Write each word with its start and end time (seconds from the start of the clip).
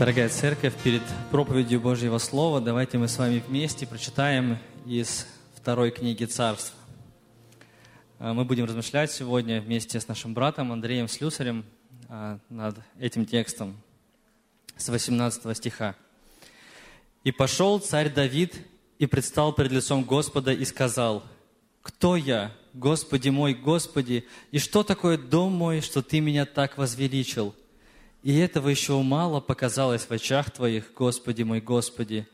Дорогая 0.00 0.30
церковь, 0.30 0.72
перед 0.82 1.02
проповедью 1.30 1.78
Божьего 1.78 2.16
Слова 2.16 2.58
давайте 2.62 2.96
мы 2.96 3.06
с 3.06 3.18
вами 3.18 3.44
вместе 3.46 3.86
прочитаем 3.86 4.56
из 4.86 5.26
второй 5.54 5.90
книги 5.90 6.24
Царств. 6.24 6.72
А, 8.18 8.32
мы 8.32 8.46
будем 8.46 8.64
размышлять 8.64 9.12
сегодня 9.12 9.60
вместе 9.60 10.00
с 10.00 10.08
нашим 10.08 10.32
братом 10.32 10.72
Андреем 10.72 11.06
Слюсарем 11.06 11.66
а, 12.08 12.38
над 12.48 12.78
этим 12.98 13.26
текстом 13.26 13.76
с 14.78 14.88
18 14.88 15.54
стиха. 15.54 15.94
«И 17.22 17.30
пошел 17.30 17.78
царь 17.78 18.10
Давид 18.10 18.56
и 18.98 19.04
предстал 19.04 19.52
пред 19.52 19.70
лицом 19.70 20.04
Господа 20.04 20.50
и 20.50 20.64
сказал, 20.64 21.24
«Кто 21.82 22.16
я, 22.16 22.52
Господи 22.72 23.28
мой, 23.28 23.52
Господи, 23.52 24.24
и 24.50 24.60
что 24.60 24.82
такое 24.82 25.18
дом 25.18 25.52
мой, 25.52 25.82
что 25.82 26.00
Ты 26.00 26.20
меня 26.20 26.46
так 26.46 26.78
возвеличил? 26.78 27.54
И 28.22 28.36
этого 28.36 28.68
еще 28.68 29.00
мало 29.00 29.40
показалось 29.40 30.02
в 30.02 30.10
очах 30.10 30.50
Твоих, 30.50 30.92
Господи 30.94 31.42
мой, 31.42 31.60
Господи. 31.60 32.26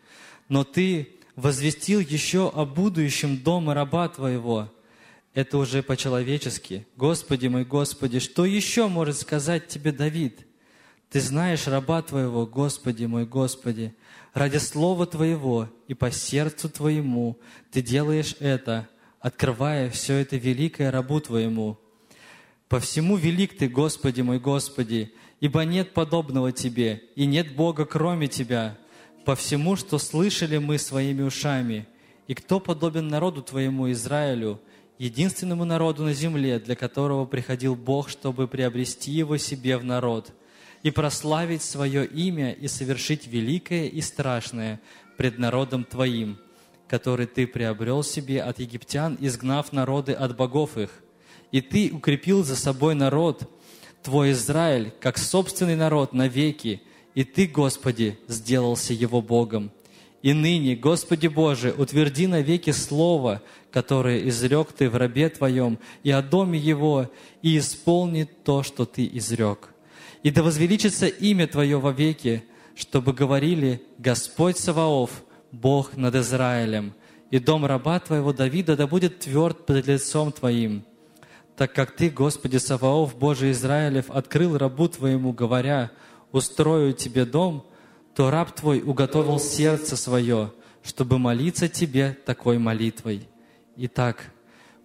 Но 0.48 0.64
Ты 0.64 1.16
возвестил 1.36 2.00
еще 2.00 2.50
о 2.52 2.64
будущем 2.64 3.38
дома 3.38 3.74
раба 3.74 4.08
Твоего. 4.08 4.72
Это 5.32 5.58
уже 5.58 5.82
по-человечески. 5.82 6.86
Господи 6.96 7.46
мой, 7.46 7.64
Господи, 7.64 8.18
что 8.18 8.44
еще 8.44 8.88
может 8.88 9.18
сказать 9.18 9.68
Тебе 9.68 9.92
Давид? 9.92 10.46
Ты 11.10 11.20
знаешь 11.20 11.66
раба 11.68 12.02
Твоего, 12.02 12.46
Господи 12.46 13.05
мой, 13.05 13.27
Господи, 13.27 13.94
ради 14.34 14.56
слова 14.56 15.06
Твоего 15.06 15.68
и 15.86 15.94
по 15.94 16.10
сердцу 16.10 16.68
Твоему 16.68 17.38
Ты 17.70 17.80
делаешь 17.80 18.34
это, 18.41 18.88
открывая 19.20 19.88
все 19.91 20.14
это 20.14 20.36
великое 20.36 20.91
рабу 20.91 21.20
Твоему. 21.20 21.78
По 22.68 22.80
всему 22.80 23.16
велик 23.16 23.56
Ты, 23.56 23.68
Господи 23.68 24.22
мой, 24.22 24.41
Господи, 24.41 25.12
ибо 25.40 25.64
нет 25.64 25.92
подобного 25.92 26.52
Тебе, 26.52 27.02
и 27.14 27.26
нет 27.26 27.54
Бога, 27.54 27.84
кроме 27.84 28.28
Тебя, 28.28 28.78
по 29.24 29.34
всему, 29.34 29.77
что 29.77 29.98
слышали 29.98 30.58
мы 30.58 30.78
своими 30.78 31.22
ушами. 31.22 31.86
И 32.27 32.34
кто 32.34 32.61
подобен 32.61 33.08
народу 33.08 33.42
Твоему 33.42 33.91
Израилю, 33.92 34.61
единственному 34.98 35.64
народу 35.64 36.05
на 36.05 36.12
земле, 36.12 36.58
для 36.58 36.74
которого 36.74 37.27
приходил 37.27 37.77
Бог, 37.77 38.08
чтобы 38.08 38.48
приобрести 38.48 39.12
его 39.12 39.36
себе 39.36 39.77
в 39.77 39.84
народ, 39.84 40.33
и 40.83 40.91
прославить 40.91 41.62
свое 41.62 42.06
имя 42.06 42.52
и 42.52 42.68
совершить 42.68 43.27
великое 43.27 43.86
и 43.86 44.00
страшное 44.00 44.80
пред 45.16 45.39
народом 45.39 45.84
Твоим, 45.84 46.39
который 46.89 47.27
Ты 47.27 47.46
приобрел 47.46 48.02
себе 48.02 48.42
от 48.42 48.58
египтян, 48.58 49.16
изгнав 49.20 49.72
народы 49.72 50.12
от 50.12 50.36
богов 50.36 50.78
их. 50.78 50.91
И 51.52 51.61
Ты 51.61 51.91
укрепил 51.92 52.42
за 52.42 52.56
собой 52.56 52.94
народ– 52.94 53.50
Твой 54.06 54.30
Израиль, 54.30 54.92
как 55.00 55.18
собственный 55.18 55.74
народ 55.74 56.12
навеки, 56.12 56.80
и 57.16 57.24
Ты, 57.24 57.48
Господи, 57.48 58.16
сделался 58.28 58.92
его 58.92 59.20
Богом. 59.20 59.72
И 60.22 60.32
ныне, 60.32 60.76
Господи 60.76 61.26
Боже, 61.26 61.74
утверди 61.76 62.28
навеки 62.28 62.70
Слово, 62.70 63.42
которое 63.72 64.28
изрек 64.28 64.70
Ты 64.70 64.88
в 64.88 64.94
рабе 64.94 65.28
Твоем, 65.28 65.80
и 66.04 66.12
о 66.12 66.22
доме 66.22 66.56
его, 66.56 67.10
и 67.42 67.58
исполни 67.58 68.28
то, 68.44 68.62
что 68.62 68.84
Ты 68.84 69.10
изрек. 69.12 69.74
И 70.22 70.30
да 70.30 70.44
возвеличится 70.44 71.08
имя 71.08 71.48
Твое 71.48 71.80
вовеки, 71.80 72.44
чтобы 72.77 73.12
говорили 73.12 73.82
«Господь 73.98 74.56
Саваоф, 74.56 75.24
Бог 75.50 75.96
над 75.96 76.14
Израилем, 76.14 76.94
и 77.32 77.40
дом 77.40 77.66
раба 77.66 77.98
Твоего 77.98 78.32
Давида 78.32 78.77
да 78.77 78.86
будет 78.86 79.18
тверд 79.18 79.66
пред 79.66 79.88
лицом 79.88 80.30
Твоим, 80.30 80.84
так 81.56 81.72
как 81.72 81.96
Ты, 81.96 82.10
Господи 82.10 82.58
Саваоф, 82.58 83.16
Божий 83.16 83.52
Израилев, 83.52 84.10
открыл 84.10 84.58
рабу 84.58 84.88
Твоему, 84.88 85.32
говоря, 85.32 85.90
«Устрою 86.32 86.92
Тебе 86.92 87.24
дом», 87.24 87.66
то 88.14 88.30
раб 88.30 88.52
Твой 88.52 88.82
уготовил 88.82 89.38
сердце 89.38 89.96
свое, 89.96 90.52
чтобы 90.82 91.18
молиться 91.18 91.68
Тебе 91.68 92.16
такой 92.27 92.58
молитвой. 92.58 93.28
Итак, 93.77 94.32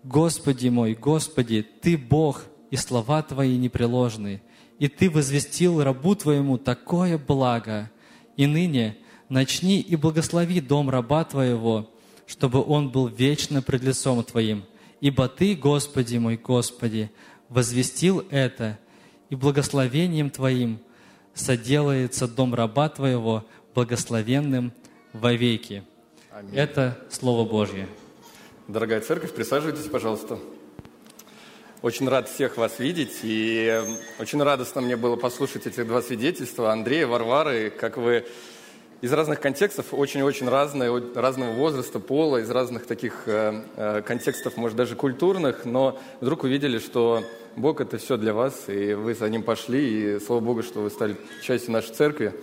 Господи 0.04 0.70
мой, 0.70 0.96
Господи, 0.96 1.62
Ты 1.82 1.98
Бог, 1.98 2.46
и 2.72 2.78
слова 2.78 3.22
Твои 3.22 3.58
непреложны, 3.58 4.42
и 4.80 4.88
Ты 4.88 5.10
возвестил 5.10 5.84
рабу 5.84 6.16
Твоему 6.16 6.58
такое 6.58 7.18
благо. 7.18 7.92
И 8.38 8.48
ныне 8.48 8.98
начни 9.28 9.80
и 9.82 9.96
благослови 9.98 10.62
дом 10.62 10.90
раба 10.90 11.26
Твоего, 11.26 11.90
чтобы 12.26 12.64
он 12.64 12.90
был 12.90 13.08
вечно 13.08 13.62
пред 13.62 13.84
лицом 13.84 14.24
Твоим, 14.24 14.64
Ибо 15.02 15.28
Ты, 15.28 15.56
Господи 15.56 16.18
мой, 16.18 16.38
Господи, 16.38 17.12
возвестил 17.50 18.26
это, 18.30 18.80
и 19.30 19.36
благословением 19.36 20.30
Твоим 20.30 20.80
соделается 21.34 22.28
дом 22.28 22.54
раба 22.54 22.88
Твоего 22.88 23.46
благословенным 23.74 24.72
вовеки. 25.14 25.84
Аминь. 26.32 26.56
Это 26.56 27.04
Слово 27.10 27.50
Божье. 27.50 27.88
Дорогая 28.68 29.02
церковь, 29.02 29.34
присаживайтесь, 29.34 29.90
пожалуйста. 29.90 30.38
Очень 31.82 32.08
рад 32.08 32.30
всех 32.30 32.58
вас 32.58 32.78
видеть, 32.78 33.22
и 33.24 33.82
очень 34.20 34.42
радостно 34.44 34.82
мне 34.82 34.96
было 34.96 35.16
послушать 35.16 35.66
эти 35.66 35.82
два 35.84 36.04
свидетельства 36.04 36.72
Андрея, 36.72 37.08
Варвары, 37.08 37.72
как 37.72 37.98
вы 37.98 38.28
из 39.02 39.12
разных 39.12 39.40
контекстов, 39.40 39.88
очень-очень 39.94 40.48
разные, 40.48 40.92
разного 41.16 41.54
возраста, 41.54 42.00
пола, 42.00 42.38
из 42.38 42.52
разных 42.52 42.86
таких 42.86 43.24
э, 43.26 43.64
э, 43.76 44.02
контекстов, 44.04 44.58
может, 44.58 44.78
даже 44.78 44.96
культурных, 44.96 45.66
но 45.66 46.00
вдруг 46.22 46.44
увидели, 46.44 46.78
что 46.78 47.24
Бог– 47.56 47.82
это 47.82 47.98
все 47.98 48.16
для 48.18 48.34
вас, 48.34 48.66
и 48.68 48.94
вы 48.94 49.16
за 49.16 49.28
Ним 49.28 49.42
пошли, 49.42 50.16
и 50.16 50.20
слава 50.20 50.40
Богу, 50.40 50.62
что 50.62 50.82
вы 50.82 50.92
стали 50.92 51.18
частью 51.42 51.72
нашей 51.72 51.96
церкви. 51.96 52.36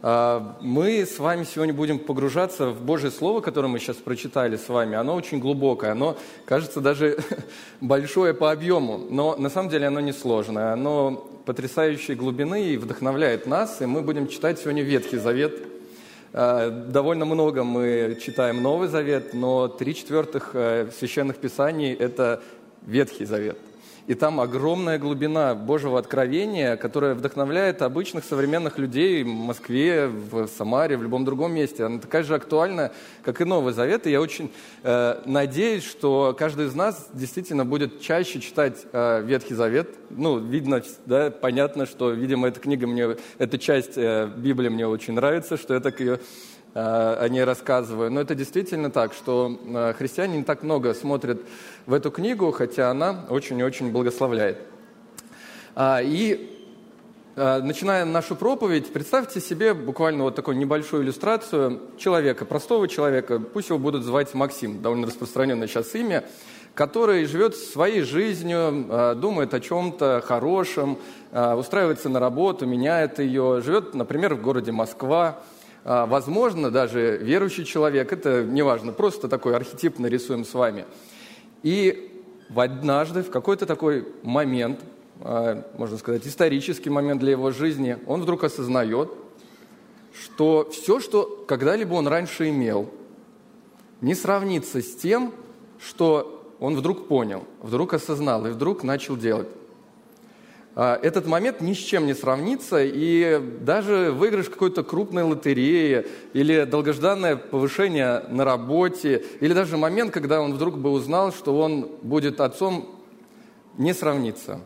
Э, 0.00 0.40
мы 0.60 1.04
с 1.04 1.18
вами 1.18 1.42
сегодня 1.42 1.74
будем 1.74 1.98
погружаться 1.98 2.68
в 2.68 2.80
Божье 2.82 3.10
Слово, 3.10 3.40
которое 3.40 3.66
мы 3.66 3.80
сейчас 3.80 3.96
прочитали 3.96 4.56
с 4.56 4.68
вами. 4.68 4.94
Оно 4.96 5.16
очень 5.16 5.40
глубокое, 5.40 5.90
оно 5.90 6.16
кажется 6.44 6.80
даже 6.80 7.18
большое 7.80 8.32
по 8.32 8.52
объему, 8.52 8.96
но 9.10 9.34
на 9.34 9.50
самом 9.50 9.70
деле 9.70 9.88
оно 9.88 9.98
не 9.98 10.12
сложное. 10.12 10.72
Оно 10.72 11.28
потрясающей 11.46 12.14
глубины 12.14 12.66
и 12.66 12.76
вдохновляет 12.76 13.48
нас, 13.48 13.82
и 13.82 13.86
мы 13.86 14.02
будем 14.02 14.28
читать 14.28 14.60
сегодня 14.60 14.84
Ветхий 14.84 15.16
Завет– 15.16 15.60
довольно 16.32 17.24
много 17.24 17.64
мы 17.64 18.16
читаем 18.20 18.62
Новый 18.62 18.88
Завет, 18.88 19.34
но 19.34 19.66
три 19.66 19.94
четвертых 19.94 20.50
э, 20.54 20.88
священных 20.96 21.38
писаний– 21.38 21.92
это 21.98 22.40
Ветхий 22.86 23.24
Завет. 23.24 23.58
И 24.10 24.14
там 24.14 24.40
огромная 24.40 24.98
глубина 24.98 25.54
Божьего 25.54 25.96
откровения, 25.96 26.76
которая 26.76 27.14
вдохновляет 27.14 27.80
обычных 27.80 28.24
современных 28.24 28.76
людей 28.76 29.22
в 29.22 29.28
Москве, 29.28 30.08
в 30.08 30.48
Самаре, 30.48 30.96
в 30.96 31.02
любом 31.04 31.24
другом 31.24 31.54
месте. 31.54 31.84
Она 31.84 32.00
такая 32.00 32.24
же 32.24 32.34
актуальна, 32.34 32.90
как 33.22 33.40
и 33.40 33.44
Новый 33.44 33.72
Завет. 33.72 34.08
И 34.08 34.10
я 34.10 34.20
очень 34.20 34.50
э, 34.82 35.22
надеюсь, 35.26 35.84
что 35.84 36.34
каждый 36.36 36.66
из 36.66 36.74
нас 36.74 37.08
действительно 37.12 37.64
будет 37.64 38.00
чаще 38.00 38.40
читать 38.40 38.84
э, 38.92 39.22
Ветхий 39.22 39.54
Завет. 39.54 39.90
Ну, 40.10 40.38
видно, 40.38 40.82
да, 41.06 41.30
понятно, 41.30 41.86
что, 41.86 42.10
видимо, 42.10 42.48
эта 42.48 42.58
книга 42.58 42.88
мне, 42.88 43.16
эта 43.38 43.58
часть 43.58 43.96
э, 43.96 44.28
Библии 44.36 44.70
мне 44.70 44.88
очень 44.88 45.14
нравится, 45.14 45.56
что 45.56 45.74
я 45.74 45.78
так 45.78 46.00
ее 46.00 46.18
о 46.74 47.28
ней 47.28 47.42
рассказываю. 47.42 48.10
Но 48.12 48.20
это 48.20 48.34
действительно 48.34 48.90
так, 48.90 49.12
что 49.12 49.58
э, 49.66 49.92
христиане 49.98 50.38
не 50.38 50.44
так 50.44 50.62
много 50.62 50.94
смотрят 50.94 51.40
в 51.86 51.92
эту 51.92 52.10
книгу, 52.10 52.52
хотя 52.52 52.90
она 52.90 53.26
очень 53.28 53.58
и 53.58 53.64
очень 53.64 53.90
благословляет. 53.90 54.58
А, 55.74 56.00
и 56.00 56.48
э, 57.34 57.60
начиная 57.62 58.04
нашу 58.04 58.36
проповедь, 58.36 58.92
представьте 58.92 59.40
себе 59.40 59.74
буквально 59.74 60.22
вот 60.22 60.36
такую 60.36 60.58
небольшую 60.58 61.02
иллюстрацию 61.02 61.80
человека, 61.98 62.44
простого 62.44 62.86
человека, 62.86 63.40
пусть 63.40 63.70
его 63.70 63.78
будут 63.80 64.04
звать 64.04 64.32
Максим, 64.34 64.80
довольно 64.80 65.08
распространенное 65.08 65.66
сейчас 65.66 65.92
имя, 65.96 66.24
который 66.74 67.24
живет 67.24 67.56
своей 67.56 68.02
жизнью, 68.02 69.16
думает 69.16 69.52
о 69.54 69.60
чем-то 69.60 70.22
хорошем, 70.24 70.98
устраивается 71.32 72.08
на 72.08 72.20
работу, 72.20 72.64
меняет 72.64 73.18
ее, 73.18 73.60
живет, 73.60 73.92
например, 73.94 74.36
в 74.36 74.40
городе 74.40 74.70
Москва, 74.70 75.40
а, 75.40 75.42
возможно, 75.84 76.70
даже 76.70 77.18
верующий 77.18 77.64
человек, 77.64 78.12
это 78.12 78.44
неважно, 78.44 78.92
просто 78.92 79.28
такой 79.28 79.56
архетип 79.56 79.98
нарисуем 79.98 80.44
с 80.44 80.54
вами. 80.54 80.84
И 81.62 82.22
однажды, 82.54 83.22
в 83.22 83.30
какой-то 83.30 83.66
такой 83.66 84.06
момент, 84.22 84.80
а, 85.20 85.64
можно 85.76 85.98
сказать, 85.98 86.26
исторический 86.26 86.90
момент 86.90 87.20
для 87.20 87.32
его 87.32 87.50
жизни, 87.50 87.98
он 88.06 88.22
вдруг 88.22 88.44
осознает, 88.44 89.10
что 90.12 90.68
все, 90.70 91.00
что 91.00 91.44
когда-либо 91.46 91.94
он 91.94 92.08
раньше 92.08 92.48
имел, 92.48 92.90
не 94.00 94.14
сравнится 94.14 94.80
с 94.80 94.96
тем, 94.96 95.32
что 95.78 96.54
он 96.58 96.76
вдруг 96.76 97.08
понял, 97.08 97.44
вдруг 97.62 97.94
осознал 97.94 98.46
и 98.46 98.50
вдруг 98.50 98.82
начал 98.82 99.16
делать. 99.16 99.48
А, 100.76 100.98
этот 101.02 101.26
момент 101.26 101.60
ни 101.60 101.72
с 101.72 101.78
чем 101.78 102.06
не 102.06 102.14
сравнится, 102.14 102.82
и 102.82 103.40
даже 103.60 104.12
выигрыш 104.12 104.48
какой-то 104.48 104.84
крупной 104.84 105.24
лотереи 105.24 106.06
или 106.32 106.64
долгожданное 106.64 107.36
повышение 107.36 108.20
на 108.28 108.44
работе, 108.44 109.24
или 109.40 109.52
даже 109.52 109.76
момент, 109.76 110.12
когда 110.12 110.40
он 110.40 110.54
вдруг 110.54 110.78
бы 110.78 110.90
узнал, 110.90 111.32
что 111.32 111.58
он 111.58 111.90
будет 112.02 112.40
отцом, 112.40 113.02
не 113.78 113.92
сравнится. 113.94 114.60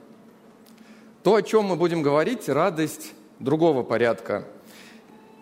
То, 1.22 1.36
о 1.36 1.42
чем 1.42 1.64
мы 1.64 1.76
будем 1.76 2.02
говорить, 2.02 2.48
радость 2.48 3.14
другого 3.38 3.82
порядка. 3.82 4.44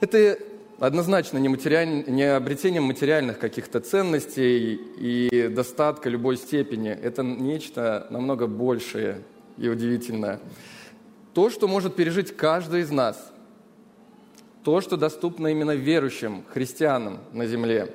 Это 0.00 0.38
однозначно 0.78 1.38
не, 1.38 1.48
материаль... 1.48 2.04
не 2.06 2.22
обретение 2.22 2.80
материальных 2.80 3.40
каких-то 3.40 3.80
ценностей 3.80 4.74
и 4.74 5.48
достатка 5.48 6.08
любой 6.08 6.36
степени. 6.36 6.90
Это 6.90 7.24
нечто 7.24 8.06
намного 8.10 8.46
большее 8.46 9.22
и 9.58 9.68
удивительное. 9.68 10.40
То, 11.34 11.50
что 11.50 11.68
может 11.68 11.96
пережить 11.96 12.36
каждый 12.36 12.82
из 12.82 12.90
нас, 12.90 13.32
то, 14.64 14.80
что 14.80 14.96
доступно 14.96 15.48
именно 15.48 15.74
верующим 15.74 16.44
христианам 16.52 17.18
на 17.32 17.46
земле. 17.46 17.94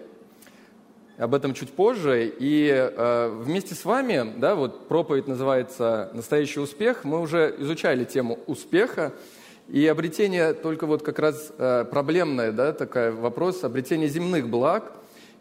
Об 1.17 1.33
этом 1.33 1.53
чуть 1.53 1.71
позже. 1.71 2.31
И 2.39 2.69
э, 2.69 3.29
вместе 3.43 3.73
с 3.73 3.85
вами, 3.85 4.33
да, 4.37 4.53
вот 4.53 4.87
проповедь 4.87 5.27
называется 5.27 6.11
«Настоящий 6.13 6.59
успех». 6.59 7.03
Мы 7.03 7.19
уже 7.19 7.55
изучали 7.59 8.03
тему 8.03 8.37
успеха. 8.45 9.13
И 9.67 9.85
обретение 9.87 10.53
только 10.53 10.85
вот 10.85 11.01
как 11.03 11.19
раз 11.19 11.51
э, 11.57 11.85
проблемное, 11.89 12.51
да, 12.51 12.71
такой 12.71 13.11
вопрос 13.11 13.63
обретения 13.63 14.07
земных 14.07 14.47
благ. 14.47 14.93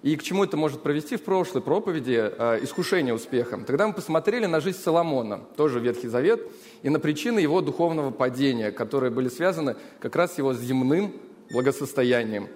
И 0.06 0.14
к 0.14 0.23
чему 0.23 0.44
это 0.44 0.56
может 0.56 0.85
провести 0.85 1.17
в 1.17 1.23
прошлой 1.23 1.62
проповеди 1.62 2.31
э, 2.38 2.61
искушение 2.62 3.12
успехом. 3.12 3.64
Тогда 3.64 3.88
мы 3.88 3.93
посмотрели 3.93 4.47
на 4.47 4.61
жизнь 4.61 4.79
Соломона, 4.79 5.41
тоже 5.56 5.81
Ветхий 5.81 6.06
Завет, 6.06 6.47
и 6.85 6.91
на 6.91 7.00
причины 7.00 7.41
его 7.41 7.61
духовного 7.61 8.12
падения, 8.12 8.70
которые 8.70 9.11
были 9.11 9.29
связаны 9.29 9.75
как 9.99 10.14
раз 10.14 10.35
с 10.35 10.38
его 10.38 10.55
земным 10.55 11.12
благосостоянием 11.50 12.47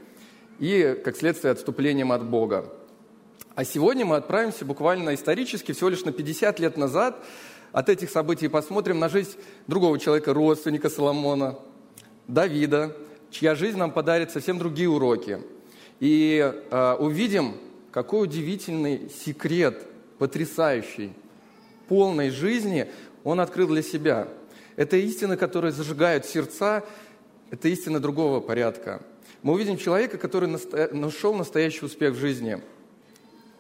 и, 0.61 0.97
как 1.05 1.17
следствие, 1.17 1.51
отступлением 1.51 2.13
от 2.13 2.25
Бога. 2.25 2.73
А 3.57 3.65
сегодня 3.65 4.07
мы 4.07 4.15
отправимся 4.15 4.65
буквально 4.65 5.13
исторически, 5.13 5.73
всего 5.73 5.89
лишь 5.89 6.05
на 6.05 6.13
50 6.13 6.61
лет 6.61 6.77
назад, 6.77 7.17
от 7.73 7.89
этих 7.89 8.11
событий 8.11 8.47
посмотрим 8.47 9.01
на 9.01 9.09
жизнь 9.09 9.35
другого 9.67 9.99
человека, 9.99 10.33
родственника 10.33 10.89
Соломона, 10.89 11.59
Давида, 12.29 12.97
чья 13.33 13.57
жизнь 13.57 13.77
нам 13.77 13.91
подарит 13.91 14.31
совсем 14.31 14.57
другие 14.57 14.89
уроки. 14.89 15.41
И 16.01 16.53
э, 16.71 16.97
увидим, 16.99 17.57
какой 17.93 18.25
удивительный 18.25 19.09
секрет, 19.11 19.87
потрясающий, 20.19 21.13
полной 21.89 22.31
жизни 22.31 22.91
он 23.23 23.41
открыл 23.41 23.69
для 23.69 23.83
себя. 23.83 24.29
Это 24.77 24.97
истины, 24.97 25.37
которые 25.37 25.73
зажигают 25.73 26.25
сердца, 26.25 26.85
это 27.51 27.69
истина 27.69 28.01
другого 28.01 28.41
порядка. 28.41 29.03
Мы 29.43 29.53
увидим 29.55 29.77
человека, 29.77 30.19
который 30.19 30.49
нашел 30.93 31.35
настоящий 31.35 31.85
успех 31.85 32.15
в 32.15 32.19
жизни. 32.19 32.63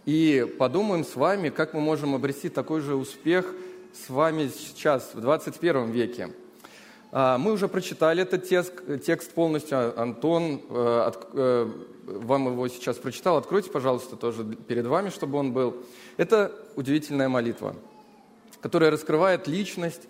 И 0.06 0.46
подумаем 0.58 1.04
с 1.04 1.14
вами, 1.14 1.50
как 1.50 1.74
мы 1.74 1.80
можем 1.80 2.14
обрести 2.14 2.48
такой 2.48 2.80
же 2.80 2.96
успех– 2.96 3.54
с 3.92 4.08
вами 4.08 4.48
сейчас, 4.48 5.10
в 5.14 5.20
21 5.20 5.90
веке. 5.90 6.30
А, 7.12 7.38
мы 7.38 7.52
уже 7.52 7.68
прочитали 7.68 8.22
этот 8.22 8.48
текст, 8.48 8.72
текст 9.04 9.32
полностью. 9.32 10.00
Антон 10.00 10.62
э, 10.68 11.12
э, 11.32 11.70
вам 12.18 12.48
его 12.48 12.68
сейчас 12.68 12.96
прочитал. 12.96 13.36
Откройте, 13.36 13.70
пожалуйста, 13.70 14.16
тоже 14.16 14.44
перед 14.44 14.86
вами, 14.86 15.10
чтобы 15.10 15.38
он 15.38 15.52
был. 15.52 15.76
Это 16.16 16.52
удивительная 16.76 17.28
молитва, 17.28 17.76
которая 18.60 18.90
раскрывает 18.90 19.46
личность 19.46 20.02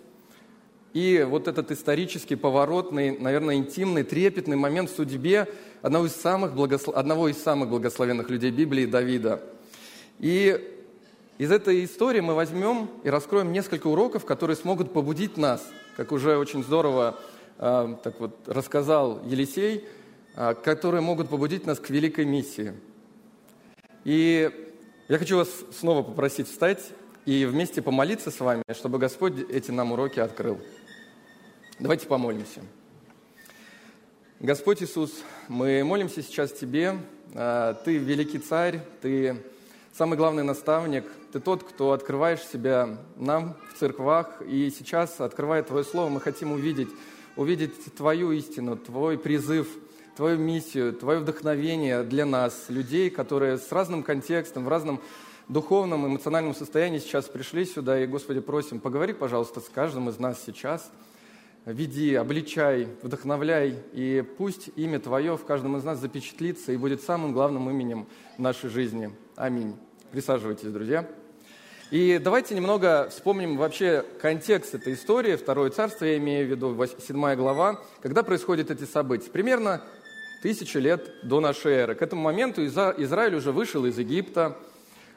и 0.93 1.25
вот 1.27 1.47
этот 1.47 1.71
исторический, 1.71 2.35
поворотный, 2.35 3.17
наверное, 3.17 3.55
интимный, 3.55 4.03
трепетный 4.03 4.57
момент 4.57 4.89
в 4.89 4.95
судьбе 4.95 5.47
одного 5.81 6.07
из 6.07 6.15
самых, 6.15 6.53
благослов... 6.53 6.95
одного 6.97 7.29
из 7.29 7.41
самых 7.41 7.69
благословенных 7.69 8.29
людей 8.29 8.51
Библии, 8.51 8.85
Давида. 8.85 9.41
И 10.19 10.59
из 11.37 11.51
этой 11.51 11.85
истории 11.85 12.19
мы 12.19 12.35
возьмем 12.35 12.89
и 13.03 13.09
раскроем 13.09 13.53
несколько 13.53 13.87
уроков, 13.87 14.25
которые 14.25 14.57
смогут 14.57 14.91
побудить 14.91 15.37
нас, 15.37 15.65
как 15.95 16.11
уже 16.11 16.37
очень 16.37 16.61
здорово 16.61 17.17
э, 17.57 17.95
так 18.03 18.19
вот 18.19 18.35
рассказал 18.47 19.21
Елисей, 19.25 19.85
которые 20.33 21.01
могут 21.01 21.29
побудить 21.29 21.65
нас 21.65 21.79
к 21.79 21.89
великой 21.89 22.25
миссии. 22.25 22.73
И 24.03 24.49
я 25.07 25.17
хочу 25.17 25.37
вас 25.37 25.49
снова 25.77 26.03
попросить 26.03 26.47
встать 26.47 26.91
и 27.25 27.45
вместе 27.45 27.81
помолиться 27.81 28.31
с 28.31 28.39
вами, 28.39 28.63
чтобы 28.73 28.97
Господь 28.97 29.33
эти 29.49 29.71
нам 29.71 29.91
уроки 29.91 30.19
открыл. 30.19 30.59
Давайте 31.79 32.07
помолимся. 32.07 32.61
Господь 34.39 34.81
Иисус, 34.81 35.11
мы 35.47 35.83
молимся 35.83 36.23
сейчас 36.23 36.51
Тебе. 36.51 36.97
А, 37.35 37.73
ты 37.73 37.97
великий 37.97 38.39
царь, 38.39 38.81
Ты 39.01 39.37
самый 39.93 40.17
главный 40.17 40.43
наставник, 40.43 41.05
ты 41.31 41.39
тот, 41.39 41.63
кто 41.63 41.91
открываешь 41.91 42.41
себя 42.41 42.97
нам 43.17 43.55
в 43.71 43.79
церквах, 43.79 44.41
и 44.41 44.69
сейчас, 44.69 45.19
открывая 45.19 45.63
Твое 45.63 45.83
Слово, 45.83 46.09
мы 46.09 46.19
хотим 46.21 46.51
увидеть, 46.51 46.89
увидеть 47.35 47.73
Твою 47.95 48.31
истину, 48.31 48.77
Твой 48.77 49.17
призыв, 49.17 49.67
Твою 50.15 50.37
миссию, 50.37 50.93
Твое 50.93 51.19
вдохновение 51.19 52.03
для 52.03 52.25
нас, 52.25 52.65
людей, 52.67 53.09
которые 53.09 53.57
с 53.57 53.71
разным 53.71 54.03
контекстом, 54.03 54.65
в 54.65 54.67
разном 54.67 55.01
духовном, 55.47 56.05
эмоциональном 56.05 56.53
состоянии 56.53 56.99
сейчас 56.99 57.25
пришли 57.25 57.65
сюда, 57.65 58.01
и, 58.01 58.07
Господи, 58.07 58.39
просим, 58.41 58.79
поговори, 58.79 59.13
пожалуйста, 59.13 59.59
с 59.59 59.69
каждым 59.69 60.09
из 60.09 60.19
нас 60.19 60.41
сейчас, 60.45 60.91
веди, 61.65 62.15
обличай, 62.15 62.87
вдохновляй, 63.01 63.77
и 63.93 64.23
пусть 64.37 64.69
имя 64.75 64.99
Твое 64.99 65.37
в 65.37 65.45
каждом 65.45 65.77
из 65.77 65.83
нас 65.83 65.99
запечатлится 65.99 66.71
и 66.71 66.77
будет 66.77 67.01
самым 67.01 67.33
главным 67.33 67.69
именем 67.69 68.07
нашей 68.37 68.69
жизни. 68.69 69.15
Аминь. 69.35 69.75
Присаживайтесь, 70.11 70.69
друзья. 70.69 71.07
И 71.91 72.21
давайте 72.23 72.55
немного 72.55 73.09
вспомним 73.09 73.57
вообще 73.57 74.05
контекст 74.21 74.75
этой 74.75 74.93
истории, 74.93 75.35
Второе 75.35 75.69
царство, 75.71 76.05
я 76.05 76.17
имею 76.17 76.47
в 76.47 76.49
виду, 76.49 76.77
7 76.99 77.35
глава, 77.35 77.81
когда 78.01 78.23
происходят 78.23 78.71
эти 78.71 78.85
события. 78.85 79.29
Примерно 79.29 79.81
тысячи 80.41 80.77
лет 80.77 81.13
до 81.23 81.39
нашей 81.39 81.73
эры. 81.73 81.95
К 81.95 82.01
этому 82.01 82.23
моменту 82.23 82.65
Израиль 82.65 83.35
уже 83.35 83.51
вышел 83.51 83.85
из 83.85 83.97
Египта, 83.97 84.57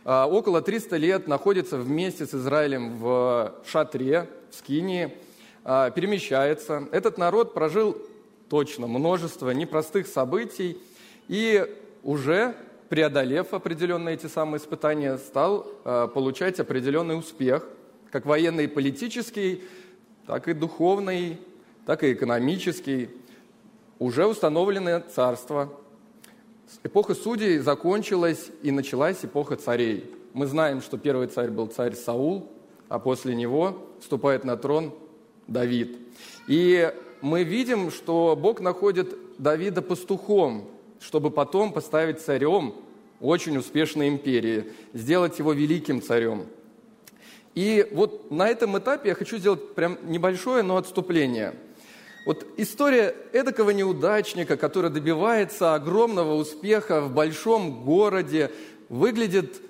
а, 0.05 0.27
около 0.27 0.61
300 0.61 0.97
лет 0.97 1.29
находится 1.29 1.79
вместе 1.79 2.27
с 2.27 2.35
Израилем 2.35 2.99
в 2.99 3.55
шатре, 3.67 4.29
в 4.51 4.57
Скинии, 4.57 5.15
а, 5.65 5.91
перемещается. 5.91 6.87
Этот 6.93 7.17
народ 7.17 7.55
прожил 7.55 7.97
точно 8.51 8.87
множество 8.87 9.51
непростых 9.51 10.07
событий 10.07 10.79
и 11.29 11.67
уже 12.03 12.55
преодолев 12.91 13.55
определенные 13.55 14.15
эти 14.15 14.27
самые 14.27 14.61
испытания, 14.61 15.17
стал 15.17 15.67
э, 15.85 16.07
получать 16.13 16.61
определенный 16.61 17.19
успех, 17.19 17.67
как 18.13 18.27
военный 18.27 18.65
и 18.65 18.69
политический, 18.69 19.65
так 20.27 20.47
и 20.49 20.53
духовный, 20.53 21.39
так 21.87 22.05
и 22.05 22.13
экономический. 22.13 23.09
Уже 23.99 24.27
установленное 24.27 25.01
царство. 25.01 25.73
Эпоха 26.83 27.15
судей 27.15 27.59
закончилась 27.59 28.49
и 28.63 28.73
началась 28.73 29.25
эпоха 29.25 29.57
царей. 29.57 30.13
Мы 30.33 30.47
знаем, 30.47 30.83
что 30.83 30.99
первый 30.99 31.29
царь 31.29 31.51
был 31.51 31.69
царь 31.69 31.95
Саул, 31.95 32.51
а 32.89 32.99
после 32.99 33.37
него 33.37 33.79
вступает 34.01 34.45
на 34.45 34.57
трон 34.57 34.93
Давид. 35.47 35.97
И 36.49 36.93
мы 37.21 37.45
видим, 37.45 37.93
что 37.93 38.37
Бог 38.37 38.61
находит 38.61 39.15
Давида 39.39 39.81
пастухом, 39.81 40.69
чтобы 41.01 41.31
потом 41.31 41.73
поставить 41.73 42.21
царем 42.21 42.75
очень 43.21 43.57
успешной 43.57 44.09
империи, 44.09 44.73
сделать 44.93 45.39
его 45.39 45.53
великим 45.53 46.03
царем. 46.03 46.47
И 47.55 47.89
вот 47.93 48.33
на 48.33 48.49
этом 48.49 48.77
этапе 48.77 49.11
я 49.11 49.15
хочу 49.15 49.39
сделать 49.39 49.75
прям 49.75 49.99
небольшое, 50.03 50.65
но 50.65 50.77
отступление. 50.77 51.55
Вот 52.25 52.47
история 52.57 53.15
эдакого 53.33 53.71
неудачника, 53.71 54.57
который 54.57 54.91
добивается 54.91 55.75
огромного 55.75 56.35
успеха 56.35 57.01
в 57.01 57.13
большом 57.13 57.85
городе, 57.85 58.51
выглядит 58.89 59.61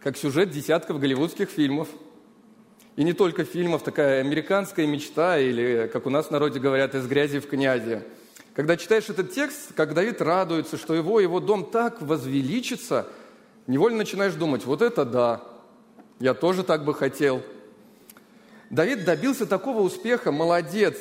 как 0.00 0.16
сюжет 0.16 0.50
десятков 0.50 0.98
голливудских 0.98 1.48
фильмов. 1.48 1.88
И 2.96 3.04
не 3.04 3.14
только 3.14 3.44
фильмов, 3.44 3.82
такая 3.82 4.20
американская 4.20 4.86
мечта, 4.86 5.38
или, 5.38 5.88
как 5.92 6.06
у 6.06 6.10
нас 6.10 6.26
в 6.26 6.30
народе 6.30 6.60
говорят, 6.60 6.94
из 6.94 7.06
грязи 7.06 7.40
в 7.40 7.48
князи– 7.48 8.02
когда 8.54 8.76
читаешь 8.76 9.08
этот 9.08 9.32
текст, 9.32 9.72
как 9.74 9.94
Давид 9.94 10.20
радуется, 10.20 10.76
что 10.76 10.94
его, 10.94 11.20
его 11.20 11.40
дом 11.40 11.70
так 11.70 12.02
возвеличится, 12.02 13.06
невольно 13.66 13.98
начинаешь 13.98 14.34
думать, 14.34 14.66
вот 14.66 14.82
это 14.82 15.06
да, 15.06 15.42
я 16.20 16.34
тоже 16.34 16.62
так 16.62 16.84
бы 16.84 16.94
хотел. 16.94 17.42
Давид 18.68 19.04
добился 19.04 19.46
такого 19.46 19.80
успеха, 19.80 20.32
молодец. 20.32 20.96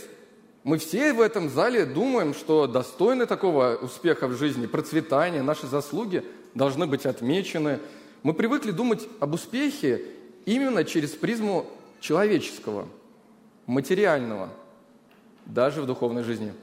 Мы 0.63 0.77
все 0.77 1.11
в 1.13 1.21
этом 1.21 1.49
зале 1.49 1.85
думаем, 1.85 2.35
что 2.35 2.67
достойны 2.67 3.25
такого 3.25 3.79
успеха 3.81 4.27
в 4.27 4.37
жизни, 4.37 4.67
процветания, 4.67 5.41
наши 5.41 5.65
заслуги 5.65 6.23
должны 6.53 6.85
быть 6.85 7.07
отмечены. 7.07 7.79
Мы 8.21 8.33
привыкли 8.35 8.69
думать 8.69 9.07
об 9.19 9.33
успехе 9.33 10.05
именно 10.45 10.83
через 10.83 11.11
призму 11.11 11.65
человеческого, 11.99 12.87
материального, 13.65 14.49
даже 15.47 15.81
в 15.81 15.87
духовной 15.87 16.21
жизни. 16.23 16.53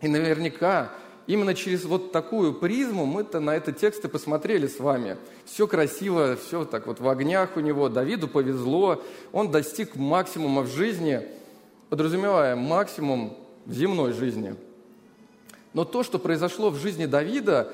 И 0.00 0.06
наверняка 0.06 0.92
именно 1.26 1.54
через 1.54 1.84
вот 1.84 2.12
такую 2.12 2.54
призму 2.54 3.04
мы-то 3.04 3.40
на 3.40 3.56
этот 3.56 3.78
текст 3.78 4.04
и 4.04 4.08
посмотрели 4.08 4.68
с 4.68 4.78
вами. 4.78 5.16
Все 5.44 5.66
красиво, 5.66 6.36
все 6.36 6.64
так 6.64 6.86
вот 6.86 7.00
в 7.00 7.08
огнях 7.08 7.56
у 7.56 7.60
него. 7.60 7.88
Давиду 7.88 8.28
повезло, 8.28 9.02
он 9.32 9.50
достиг 9.50 9.96
максимума 9.96 10.62
в 10.62 10.68
жизни, 10.68 11.26
подразумевая 11.94 12.56
максимум 12.56 13.36
в 13.66 13.72
земной 13.72 14.14
жизни. 14.14 14.56
Но 15.74 15.84
то, 15.84 16.02
что 16.02 16.18
произошло 16.18 16.70
в 16.70 16.76
жизни 16.76 17.06
Давида, 17.06 17.72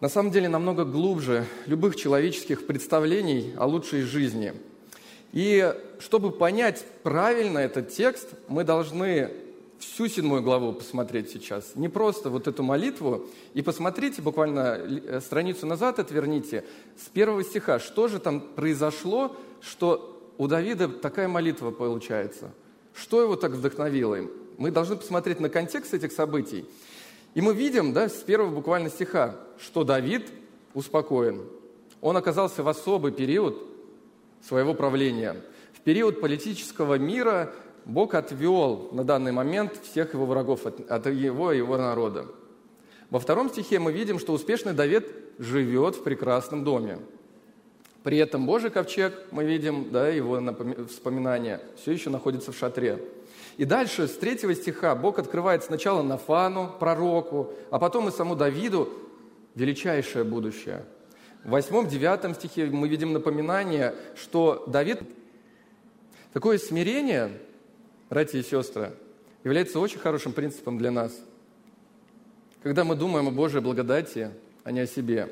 на 0.00 0.08
самом 0.08 0.30
деле 0.30 0.48
намного 0.48 0.86
глубже 0.86 1.44
любых 1.66 1.96
человеческих 1.96 2.66
представлений 2.66 3.52
о 3.58 3.66
лучшей 3.66 4.00
жизни. 4.00 4.54
И 5.32 5.74
чтобы 5.98 6.30
понять 6.30 6.86
правильно 7.02 7.58
этот 7.58 7.90
текст, 7.90 8.30
мы 8.48 8.64
должны 8.64 9.30
всю 9.78 10.08
седьмую 10.08 10.40
главу 10.40 10.72
посмотреть 10.72 11.30
сейчас. 11.30 11.72
Не 11.74 11.90
просто 11.90 12.30
вот 12.30 12.48
эту 12.48 12.62
молитву. 12.62 13.26
И 13.52 13.60
посмотрите, 13.60 14.22
буквально 14.22 14.78
э, 14.78 15.20
страницу 15.20 15.66
назад 15.66 15.98
отверните, 15.98 16.64
с 16.96 17.10
первого 17.10 17.44
стиха, 17.44 17.78
что 17.78 18.08
же 18.08 18.20
там 18.20 18.40
произошло, 18.40 19.36
что 19.60 20.32
у 20.38 20.46
Давида 20.46 20.88
такая 20.88 21.28
молитва 21.28 21.70
получается. 21.72 22.52
Что 22.96 23.22
его 23.22 23.36
так 23.36 23.52
вдохновило? 23.52 24.18
Мы 24.56 24.70
должны 24.70 24.96
посмотреть 24.96 25.38
на 25.38 25.50
контекст 25.50 25.92
этих 25.92 26.12
событий. 26.12 26.64
И 27.34 27.42
мы 27.42 27.52
видим, 27.52 27.92
да, 27.92 28.08
с 28.08 28.14
первого 28.14 28.50
буквально 28.50 28.88
стиха, 28.88 29.36
что 29.58 29.84
Давид 29.84 30.30
успокоен. 30.72 31.42
Он 32.00 32.16
оказался 32.16 32.62
в 32.62 32.68
особый 32.68 33.12
период 33.12 33.62
своего 34.40 34.72
правления. 34.72 35.36
В 35.74 35.80
период 35.80 36.20
политического 36.22 36.94
мира 36.98 37.52
Бог 37.84 38.14
отвел 38.14 38.88
на 38.92 39.04
данный 39.04 39.32
момент 39.32 39.78
всех 39.82 40.14
его 40.14 40.24
врагов 40.24 40.64
от, 40.64 40.90
от 40.90 41.06
его 41.06 41.52
и 41.52 41.58
его 41.58 41.76
народа. 41.76 42.26
Во 43.10 43.20
втором 43.20 43.50
стихе 43.50 43.78
мы 43.78 43.92
видим, 43.92 44.18
что 44.18 44.32
успешный 44.32 44.72
Давид 44.72 45.06
живет 45.38 45.96
в 45.96 46.02
прекрасном 46.02 46.64
доме. 46.64 46.98
При 48.06 48.18
этом 48.18 48.46
Божий 48.46 48.70
ковчег, 48.70 49.14
мы 49.32 49.42
видим, 49.42 49.90
да, 49.90 50.06
его 50.06 50.40
вспоминание, 50.88 51.60
все 51.74 51.90
еще 51.90 52.08
находится 52.08 52.52
в 52.52 52.56
шатре. 52.56 53.02
И 53.56 53.64
дальше, 53.64 54.06
с 54.06 54.12
третьего 54.12 54.54
стиха, 54.54 54.94
Бог 54.94 55.18
открывает 55.18 55.64
сначала 55.64 56.04
Нафану, 56.04 56.72
пророку, 56.78 57.52
а 57.68 57.80
потом 57.80 58.06
и 58.06 58.12
саму 58.12 58.36
Давиду 58.36 58.92
величайшее 59.56 60.22
будущее. 60.22 60.84
В 61.42 61.50
восьмом-девятом 61.50 62.36
стихе 62.36 62.66
мы 62.66 62.86
видим 62.86 63.12
напоминание, 63.12 63.96
что 64.14 64.62
Давид... 64.68 65.00
Такое 66.32 66.58
смирение, 66.58 67.32
братья 68.08 68.38
и 68.38 68.44
сестры, 68.44 68.92
является 69.42 69.80
очень 69.80 69.98
хорошим 69.98 70.32
принципом 70.32 70.78
для 70.78 70.92
нас. 70.92 71.12
Когда 72.62 72.84
мы 72.84 72.94
думаем 72.94 73.26
о 73.26 73.32
Божьей 73.32 73.62
благодати, 73.62 74.30
а 74.62 74.70
не 74.70 74.78
о 74.78 74.86
себе. 74.86 75.28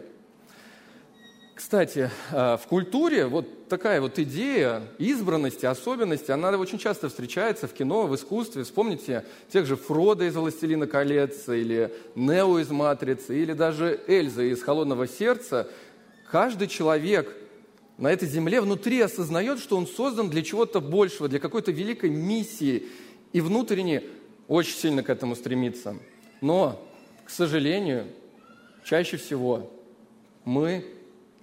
Кстати, 1.64 2.10
а, 2.30 2.58
в 2.58 2.66
культуре 2.66 3.24
вот 3.24 3.68
такая 3.68 4.02
вот 4.02 4.18
идея 4.18 4.82
избранности, 4.98 5.64
особенности, 5.64 6.30
она 6.30 6.50
очень 6.50 6.78
часто 6.78 7.08
встречается 7.08 7.66
в 7.66 7.72
кино, 7.72 8.06
в 8.06 8.14
искусстве. 8.14 8.64
Вспомните 8.64 9.24
тех 9.50 9.64
же 9.64 9.74
Фрода 9.74 10.26
из 10.26 10.36
«Властелина 10.36 10.86
колец», 10.86 11.48
или 11.48 11.90
Нео 12.16 12.58
из 12.58 12.68
«Матрицы», 12.68 13.40
или 13.40 13.54
даже 13.54 13.98
Эльза 14.06 14.42
из 14.42 14.62
«Холодного 14.62 15.08
сердца». 15.08 15.66
Каждый 16.30 16.68
человек 16.68 17.34
на 17.96 18.12
этой 18.12 18.28
земле 18.28 18.60
внутри 18.60 19.00
осознает, 19.00 19.58
что 19.58 19.78
он 19.78 19.86
создан 19.86 20.28
для 20.28 20.42
чего-то 20.42 20.82
большего, 20.82 21.30
для 21.30 21.38
какой-то 21.38 21.72
великой 21.72 22.10
миссии, 22.10 22.88
и 23.32 23.40
внутренне 23.40 24.02
очень 24.48 24.76
сильно 24.76 25.02
к 25.02 25.08
этому 25.08 25.34
стремится. 25.34 25.96
Но, 26.42 26.86
к 27.24 27.30
сожалению, 27.30 28.04
чаще 28.84 29.16
всего 29.16 29.70
мы 30.44 30.84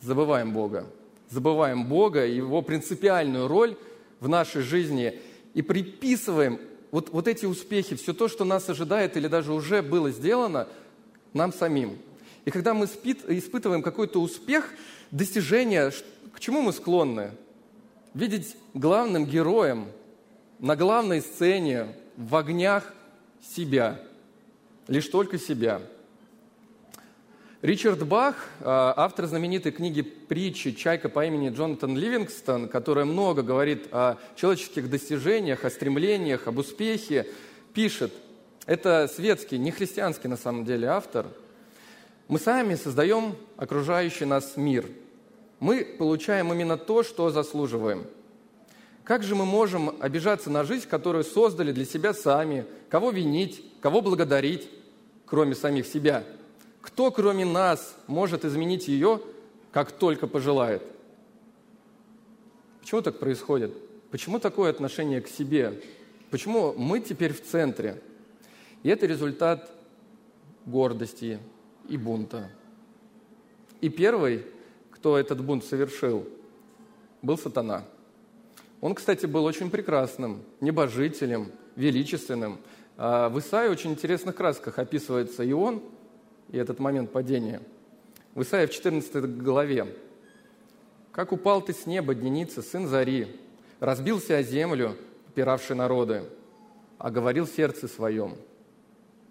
забываем 0.01 0.53
Бога. 0.53 0.87
Забываем 1.29 1.85
Бога 1.85 2.25
Его 2.25 2.61
принципиальную 2.61 3.47
роль 3.47 3.77
в 4.19 4.27
нашей 4.27 4.61
жизни 4.61 5.19
и 5.53 5.61
приписываем 5.61 6.59
вот, 6.91 7.09
вот 7.09 7.27
эти 7.27 7.45
успехи, 7.45 7.95
все 7.95 8.13
то, 8.13 8.27
что 8.27 8.43
нас 8.43 8.69
ожидает 8.69 9.15
или 9.15 9.27
даже 9.27 9.53
уже 9.53 9.81
было 9.81 10.11
сделано, 10.11 10.67
нам 11.33 11.53
самим. 11.53 11.97
И 12.43 12.51
когда 12.51 12.73
мы 12.73 12.87
спит, 12.87 13.19
испытываем 13.27 13.81
какой-то 13.81 14.21
успех, 14.21 14.69
достижение, 15.11 15.91
к 16.33 16.39
чему 16.39 16.61
мы 16.61 16.73
склонны? 16.73 17.31
Видеть 18.13 18.57
главным 18.73 19.25
героем 19.25 19.87
на 20.59 20.75
главной 20.75 21.21
сцене 21.21 21.95
в 22.17 22.35
огнях 22.35 22.93
себя, 23.55 24.01
лишь 24.87 25.07
только 25.07 25.39
себя. 25.39 25.81
Ричард 27.61 28.05
Бах, 28.07 28.35
а, 28.61 28.93
автор 28.97 29.27
знаменитой 29.27 29.71
книги 29.71 30.01
«Притчи. 30.01 30.71
Чайка 30.71 31.09
по 31.09 31.25
имени 31.25 31.49
Джонатан 31.49 31.97
Ливингстон», 31.97 32.67
которая 32.67 33.05
много 33.05 33.43
говорит 33.43 33.87
о 33.91 34.17
человеческих 34.35 34.89
достижениях, 34.89 35.63
о 35.63 35.69
стремлениях, 35.69 36.47
об 36.47 36.57
успехе, 36.57 37.27
пишет, 37.73 38.11
это 38.65 39.07
светский, 39.13 39.57
не 39.57 39.71
христианский 39.71 40.27
на 40.27 40.37
самом 40.37 40.65
деле 40.65 40.87
автор, 40.87 41.27
мы 42.27 42.39
сами 42.39 42.75
создаем 42.75 43.35
окружающий 43.57 44.25
нас 44.25 44.57
мир– 44.57 44.85
мы 45.61 45.85
получаем 45.85 46.51
именно 46.51 46.75
то, 46.75 47.03
что 47.03 47.29
заслуживаем. 47.29 48.07
Как 49.03 49.21
же 49.21 49.35
мы 49.35 49.45
можем 49.45 49.95
обижаться 49.99 50.49
на 50.49 50.63
жизнь, 50.63 50.87
которую 50.89 51.23
создали 51.23 51.71
для 51.71 51.85
себя 51.85 52.15
сами? 52.15 52.65
Кого 52.89 53.11
винить, 53.11 53.63
кого 53.79 54.01
благодарить, 54.01 54.67
кроме 55.27 55.53
самих 55.53 55.85
себя? 55.85 56.23
Кто, 56.93 57.11
кроме 57.11 57.45
нас, 57.45 57.95
может 58.07 58.45
изменить 58.45 58.87
ее, 58.87 59.21
как 59.71 59.91
только 59.91 60.27
пожелает? 60.27 60.83
Почему 62.81 63.01
так 63.01 63.19
происходит? 63.19 63.73
Почему 64.09 64.39
такое 64.39 64.69
отношение 64.69 65.21
к 65.21 65.27
себе? 65.27 65.81
Почему 66.29 66.73
мы 66.73 66.99
теперь 66.99 67.33
в 67.33 67.43
центре? 67.43 68.01
И 68.83 68.89
это 68.89 69.05
результат 69.05 69.71
гордости 70.65 71.39
и 71.87 71.97
бунта. 71.97 72.49
И 73.79 73.89
первый 73.89 74.43
кто 75.01 75.17
этот 75.17 75.43
бунт 75.43 75.65
совершил, 75.65 76.27
был 77.23 77.35
сатана. 77.35 77.85
Он, 78.81 78.93
кстати, 78.93 79.25
был 79.25 79.45
очень 79.45 79.71
прекрасным, 79.71 80.43
небожителем, 80.59 81.51
величественным. 81.75 82.59
А 82.97 83.29
в 83.29 83.39
Исаии 83.39 83.69
очень 83.69 83.93
интересных 83.93 84.35
красках 84.35 84.77
описывается 84.77 85.41
и 85.41 85.53
он, 85.53 85.81
и 86.51 86.57
этот 86.57 86.79
момент 86.79 87.11
падения. 87.11 87.61
В 88.35 88.43
Исаии 88.43 88.65
в 88.65 88.71
14 88.71 89.37
главе. 89.41 89.87
«Как 91.11 91.31
упал 91.31 91.61
ты 91.61 91.73
с 91.73 91.85
неба, 91.85 92.15
дненица, 92.15 92.61
сын 92.61 92.87
зари, 92.87 93.27
разбился 93.79 94.37
о 94.37 94.43
землю, 94.43 94.95
попиравший 95.27 95.75
народы, 95.75 96.23
а 96.97 97.09
говорил 97.09 97.45
в 97.45 97.49
сердце 97.49 97.87
своем, 97.87 98.35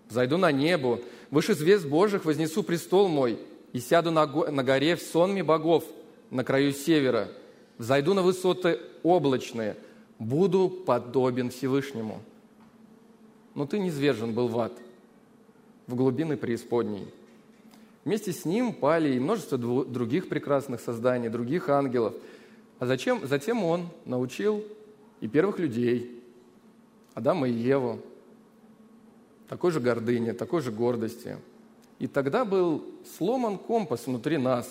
«Зайду 0.09 0.37
на 0.37 0.51
небо, 0.51 1.01
выше 1.31 1.55
звезд 1.55 1.87
Божьих 1.87 2.25
вознесу 2.25 2.63
престол 2.63 3.09
мой, 3.09 3.39
и 3.73 3.79
сяду 3.79 4.11
на, 4.11 4.27
на 4.27 4.65
горе 4.65 4.97
в 4.97 5.03
сонме 5.03 5.45
богов 5.45 5.85
на 6.31 6.45
краю 6.45 6.73
севера, 6.73 7.29
зайду 7.79 8.15
на 8.15 8.23
высоты 8.23 8.81
облачные, 9.03 9.77
буду 10.19 10.69
подобен 10.69 11.51
Всевышнему. 11.51 12.21
Но 13.55 13.67
ты 13.67 13.79
низвержен 13.79 14.33
был 14.33 14.49
в 14.49 14.59
ад, 14.59 14.73
в 15.91 15.95
глубины 15.95 16.37
преисподней. 16.37 17.07
Вместе 18.05 18.33
с 18.33 18.45
ним 18.45 18.73
пали 18.73 19.15
и 19.15 19.21
множество 19.21 19.59
других 19.59 20.29
прекрасных 20.29 20.81
созданий, 20.81 21.29
других 21.29 21.69
ангелов. 21.69 22.15
А 22.79 22.87
зачем? 22.87 23.27
Затем 23.27 23.63
он 23.63 23.89
научил 24.07 24.65
и 25.21 25.29
первых 25.29 25.59
людей, 25.59 26.23
Адама 27.13 27.49
и 27.49 27.53
Еву, 27.53 28.01
такой 29.49 29.71
же 29.71 29.81
гордыне, 29.81 30.33
такой 30.33 30.63
же 30.63 30.73
гордости– 30.73 31.37
и 32.01 32.07
тогда 32.07 32.45
был 32.47 32.83
сломан 33.17 33.59
компас 33.59 34.07
внутри 34.07 34.39
нас. 34.39 34.69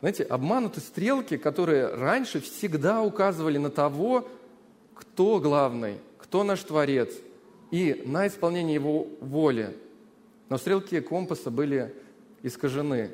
Знаете, 0.00 0.24
обмануты 0.24 0.80
стрелки, 0.80 1.38
которые 1.38 1.86
раньше 1.86 2.40
всегда 2.40 3.02
указывали 3.02 3.56
на 3.56 3.70
того, 3.70 4.28
кто 4.94 5.40
главный, 5.40 5.96
кто 6.18 6.44
наш 6.44 6.62
Творец, 6.62 7.12
и 7.70 8.02
на 8.04 8.26
исполнение 8.26 8.74
Его 8.74 9.06
воли. 9.20 9.74
Но 10.50 10.58
стрелки 10.58 11.00
компаса 11.00 11.50
были 11.50 11.94
искажены. 12.42 13.10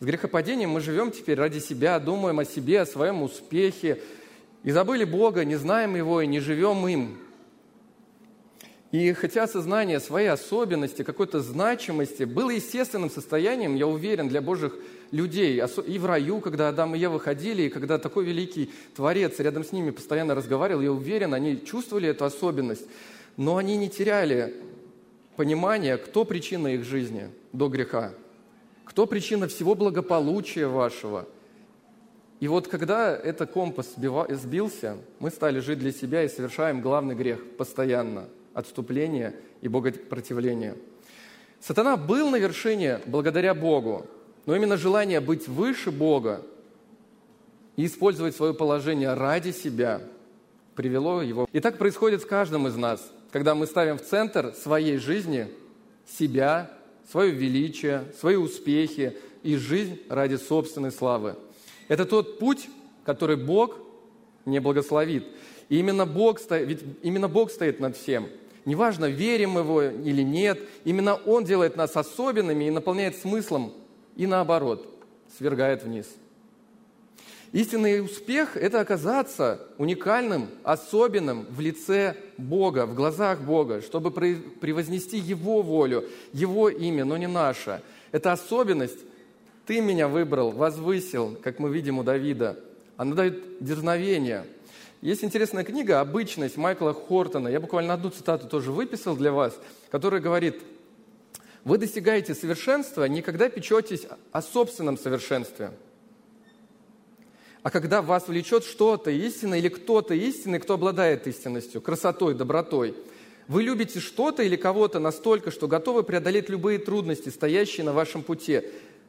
С 0.00 0.04
грехопадением 0.04 0.70
мы 0.70 0.80
живем 0.80 1.10
теперь 1.10 1.38
ради 1.38 1.58
себя, 1.58 1.98
думаем 1.98 2.38
о 2.38 2.44
себе, 2.44 2.82
о 2.82 2.86
своем 2.86 3.22
успехе, 3.22 4.00
и 4.62 4.70
забыли 4.70 5.04
Бога, 5.04 5.44
не 5.46 5.56
знаем 5.56 5.96
Его 5.96 6.20
и 6.20 6.26
не 6.26 6.38
живем 6.40 6.86
им. 6.86 7.18
И 8.92 9.12
хотя 9.14 9.44
осознание 9.44 9.98
своей 9.98 10.28
особенности, 10.28 11.04
какой-то 11.04 11.40
значимости 11.40 12.24
было 12.24 12.50
естественным 12.50 13.08
состоянием, 13.08 13.74
я 13.74 13.86
уверен, 13.86 14.28
для 14.28 14.42
Божьих 14.42 14.74
людей, 15.12 15.62
и 15.86 15.98
в 15.98 16.06
раю, 16.06 16.40
когда 16.40 16.68
Адам 16.68 16.94
и 16.94 16.98
Ева 16.98 17.18
ходили, 17.18 17.62
и 17.62 17.68
когда 17.70 17.98
такой 17.98 18.26
великий 18.26 18.70
Творец 18.94 19.38
рядом 19.38 19.64
с 19.64 19.72
ними 19.72 19.90
постоянно 19.90 20.34
разговаривал, 20.34 20.82
я 20.82 20.92
уверен, 20.92 21.32
они 21.32 21.64
чувствовали 21.64 22.08
эту 22.08 22.26
особенность, 22.26 22.86
но 23.36 23.56
они 23.56 23.78
не 23.78 23.88
теряли 23.88 24.54
понимания, 25.40 25.96
кто 25.96 26.26
причина 26.26 26.68
их 26.68 26.84
жизни 26.84 27.30
до 27.54 27.68
греха, 27.68 28.12
кто 28.84 29.06
причина 29.06 29.48
всего 29.48 29.74
благополучия 29.74 30.66
вашего. 30.66 31.26
И 32.40 32.46
вот 32.46 32.68
когда 32.68 33.16
этот 33.16 33.50
компас 33.50 33.94
сбился, 33.96 34.98
мы 35.18 35.30
стали 35.30 35.60
жить 35.60 35.78
для 35.78 35.92
себя 35.92 36.24
и 36.24 36.28
совершаем 36.28 36.82
главный 36.82 37.14
грех 37.14 37.56
постоянно– 37.56 38.28
отступления 38.52 39.34
и 39.62 39.68
богопротивления. 39.68 40.76
Сатана 41.58 41.96
был 41.96 42.28
на 42.28 42.36
вершине 42.36 43.00
благодаря 43.06 43.54
Богу, 43.54 44.06
но 44.44 44.54
именно 44.54 44.76
желание 44.76 45.20
быть 45.20 45.48
выше 45.48 45.90
Бога 45.90 46.42
и 47.76 47.86
использовать 47.86 48.36
свое 48.36 48.52
положение 48.52 49.14
ради 49.14 49.52
себя 49.52 50.02
привело 50.74 51.22
его. 51.22 51.48
И 51.50 51.60
так 51.60 51.78
происходит 51.78 52.20
с 52.20 52.26
каждым 52.26 52.66
из 52.66 52.76
нас, 52.76 53.10
когда 53.32 53.54
мы 53.54 53.66
ставим 53.66 53.98
в 53.98 54.02
центр 54.02 54.54
своей 54.54 54.96
жизни 54.96 55.48
себя, 56.06 56.70
свое 57.10 57.30
величие, 57.30 58.04
свои 58.18 58.36
успехи 58.36 59.16
и 59.42 59.56
жизнь 59.56 60.00
ради 60.08 60.36
собственной 60.36 60.92
славы. 60.92 61.36
Это 61.88 62.04
тот 62.04 62.38
путь, 62.38 62.68
который 63.04 63.36
Бог 63.36 63.76
не 64.44 64.60
благословит. 64.60 65.26
И 65.68 65.78
именно 65.78 66.06
Бог, 66.06 66.40
ведь 66.50 66.80
именно 67.02 67.28
Бог 67.28 67.50
стоит 67.50 67.80
над 67.80 67.96
всем. 67.96 68.28
Неважно, 68.64 69.06
верим 69.06 69.50
мы 69.50 69.60
его 69.60 69.82
или 69.82 70.22
нет, 70.22 70.60
именно 70.84 71.14
Он 71.14 71.44
делает 71.44 71.76
нас 71.76 71.96
особенными 71.96 72.64
и 72.64 72.70
наполняет 72.70 73.16
смыслом, 73.16 73.72
и 74.16 74.26
наоборот, 74.26 74.86
свергает 75.38 75.82
вниз. 75.82 76.06
Истинный 77.52 78.00
успех– 78.00 78.50
это 78.56 78.80
оказаться 78.80 79.60
уникальным, 79.76 80.48
особенным 80.62 81.46
в 81.50 81.58
лице 81.58 82.14
Бога, 82.38 82.86
в 82.86 82.94
глазах 82.94 83.40
Бога, 83.40 83.82
чтобы 83.82 84.12
превознести 84.12 85.18
Его 85.18 85.60
волю, 85.60 86.04
Его 86.32 86.68
имя, 86.68 87.04
но 87.04 87.16
не 87.16 87.26
наше. 87.26 87.82
Это 88.12 88.30
особенность 88.30 88.98
«Ты 89.66 89.80
меня 89.80 90.06
выбрал, 90.06 90.52
возвысил», 90.52 91.36
как 91.42 91.58
мы 91.58 91.70
видим 91.70 91.98
у 91.98 92.04
Давида. 92.04 92.56
Она 92.96 93.16
дает 93.16 93.42
дерзновение. 93.58 94.46
Есть 95.00 95.24
интересная 95.24 95.64
книга 95.64 96.00
«Обычность» 96.00 96.56
Майкла 96.56 96.94
Хортона. 96.94 97.48
Я 97.48 97.58
буквально 97.58 97.94
одну 97.94 98.10
цитату 98.10 98.46
тоже 98.46 98.70
выписал 98.70 99.16
для 99.16 99.32
вас, 99.32 99.58
которая 99.90 100.20
говорит, 100.20 100.62
«Вы 101.64 101.78
достигаете 101.78 102.36
совершенства, 102.36 103.06
никогда 103.06 103.48
печетесь 103.48 104.06
о 104.30 104.40
собственном 104.40 104.96
совершенстве» 104.96 105.72
а 107.62 107.70
когда 107.70 108.00
вас 108.00 108.28
влечет 108.28 108.64
что-то 108.64 109.10
истинное 109.10 109.58
или 109.58 109.68
кто-то 109.68 110.14
истинный, 110.14 110.60
кто 110.60 110.74
обладает 110.74 111.26
истинностью, 111.26 111.80
красотой, 111.80 112.34
добротой. 112.34 112.94
Вы 113.48 113.64
любите 113.64 114.00
что-то 114.00 114.42
или 114.42 114.56
кого-то 114.56 114.98
настолько, 114.98 115.50
что 115.50 115.68
готовы 115.68 116.02
преодолеть 116.02 116.48
любые 116.48 116.78
трудности, 116.78 117.28
стоящие 117.28 117.84
на 117.84 117.92
вашем 117.92 118.22
пути. 118.22 118.62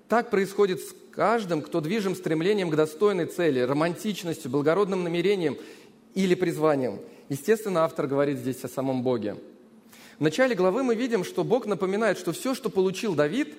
Так 0.10 0.30
происходит 0.30 0.82
с 0.82 0.94
каждым, 1.12 1.62
кто 1.62 1.80
движим 1.80 2.16
стремлением 2.16 2.70
к 2.70 2.76
достойной 2.76 3.28
цели, 3.28 3.60
романтичностью, 3.60 4.52
благородным 4.52 5.04
намерением 5.04 5.58
или 6.14 6.36
призванием. 6.36 7.00
Естественно, 7.30 7.86
автор 7.86 8.08
говорит 8.08 8.40
здесь 8.40 8.62
о 8.64 8.68
самом 8.68 9.04
Боге. 9.04 9.38
В 10.20 10.24
начале 10.24 10.56
главы 10.56 10.84
мы 10.84 10.96
видим, 10.96 11.24
что 11.24 11.46
Бог 11.46 11.66
напоминает, 11.66 12.18
что 12.18 12.34
все, 12.34 12.54
что 12.54 12.70
получил 12.70 13.16
Давид, 13.16 13.56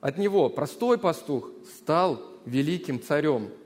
от 0.00 0.16
него, 0.16 0.48
простой 0.48 0.96
пастух, 0.96 1.50
стал 1.76 2.22
великим 2.46 3.02
царем– 3.02 3.50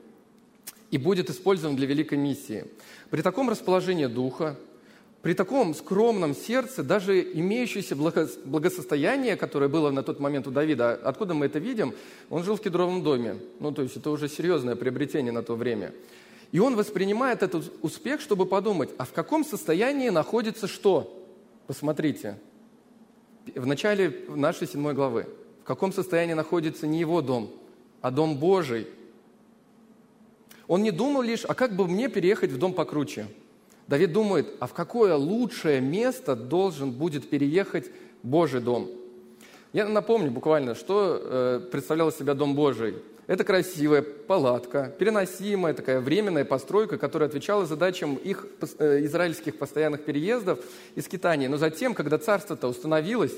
и 0.95 0.97
будет 0.97 1.29
использован 1.29 1.75
для 1.75 1.87
великой 1.87 2.17
миссии. 2.17 2.63
При 3.09 3.21
таком 3.21 3.49
расположении 3.49 4.05
духа, 4.05 4.55
при 5.21 5.33
таком 5.33 5.75
скромном 5.75 6.33
сердце, 6.33 6.83
даже 6.83 7.21
имеющееся 7.21 7.97
благосостояние, 7.97 9.35
которое 9.35 9.67
было 9.67 9.91
на 9.91 10.03
тот 10.03 10.21
момент 10.21 10.47
у 10.47 10.51
Давида, 10.51 10.93
откуда 10.93 11.33
мы 11.33 11.47
это 11.47 11.59
видим? 11.59 11.93
Он 12.29 12.45
жил 12.45 12.55
в 12.55 12.61
кедровом 12.61 13.03
доме. 13.03 13.35
Ну, 13.59 13.73
то 13.73 13.81
есть 13.81 13.97
это 13.97 14.09
уже 14.09 14.29
серьезное 14.29 14.77
приобретение 14.77 15.33
на 15.33 15.43
то 15.43 15.55
время. 15.57 15.91
И 16.53 16.59
он 16.59 16.77
воспринимает 16.77 17.43
этот 17.43 17.73
успех, 17.81 18.21
чтобы 18.21 18.45
подумать, 18.45 18.89
а 18.97 19.03
в 19.03 19.11
каком 19.11 19.43
состоянии 19.43 20.07
находится 20.07 20.65
что? 20.65 21.27
Посмотрите, 21.67 22.37
в 23.53 23.65
начале 23.65 24.17
нашей 24.29 24.65
седьмой 24.65 24.93
главы. 24.93 25.27
В 25.61 25.67
каком 25.67 25.91
состоянии 25.91 26.35
находится 26.35 26.87
не 26.87 27.01
его 27.01 27.21
дом, 27.21 27.51
а 28.01 28.11
дом 28.11 28.37
Божий– 28.37 28.87
он 30.67 30.83
не 30.83 30.91
думал 30.91 31.21
лишь, 31.21 31.45
а 31.45 31.53
как 31.53 31.75
бы 31.75 31.87
мне 31.87 32.09
переехать 32.09 32.51
в 32.51 32.57
дом 32.57 32.73
покруче? 32.73 33.27
Давид 33.87 34.13
думает, 34.13 34.47
а 34.59 34.67
в 34.67 34.73
какое 34.73 35.15
лучшее 35.15 35.79
место 35.79 36.35
должен 36.35 36.91
будет 36.91 37.29
переехать 37.29 37.91
Божий 38.23 38.61
дом? 38.61 38.89
Я 39.73 39.87
напомню 39.87 40.31
буквально, 40.31 40.73
что 40.73 41.19
э, 41.21 41.59
представлял 41.69 42.11
себя 42.11 42.33
Дом 42.33 42.55
Божий. 42.55 42.95
Это 43.27 43.43
красивая 43.43 44.03
палатка, 44.03 44.93
переносимая 44.97 45.73
такая 45.73 45.99
временная 45.99 46.45
постройка, 46.45 46.97
которая 46.97 47.27
отвечала 47.27 47.65
задачам 47.65 48.15
их 48.15 48.47
э, 48.79 49.03
израильских 49.03 49.57
постоянных 49.57 50.05
переездов 50.05 50.59
и 50.95 51.01
скитаний. 51.01 51.47
Но 51.47 51.57
затем, 51.57 51.93
когда 51.93 52.17
царство-то 52.17 52.67
установилось, 52.67 53.33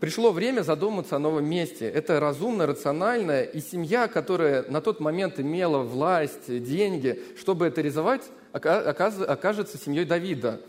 пришло 0.00 0.32
время 0.32 0.62
задуматься 0.62 1.16
о 1.16 1.18
новом 1.18 1.46
месте. 1.46 1.88
Это 1.88 2.20
разумно, 2.20 2.66
рационально, 2.66 3.42
и 3.42 3.60
семья, 3.60 4.08
которая 4.08 4.64
на 4.68 4.80
тот 4.80 5.00
момент 5.00 5.40
имела 5.40 5.78
власть, 5.78 6.46
деньги, 6.62 7.22
чтобы 7.38 7.66
это 7.66 7.80
реализовать, 7.80 8.22
окажется 8.52 9.78
семьей 9.78 10.04
Давида. 10.04 10.60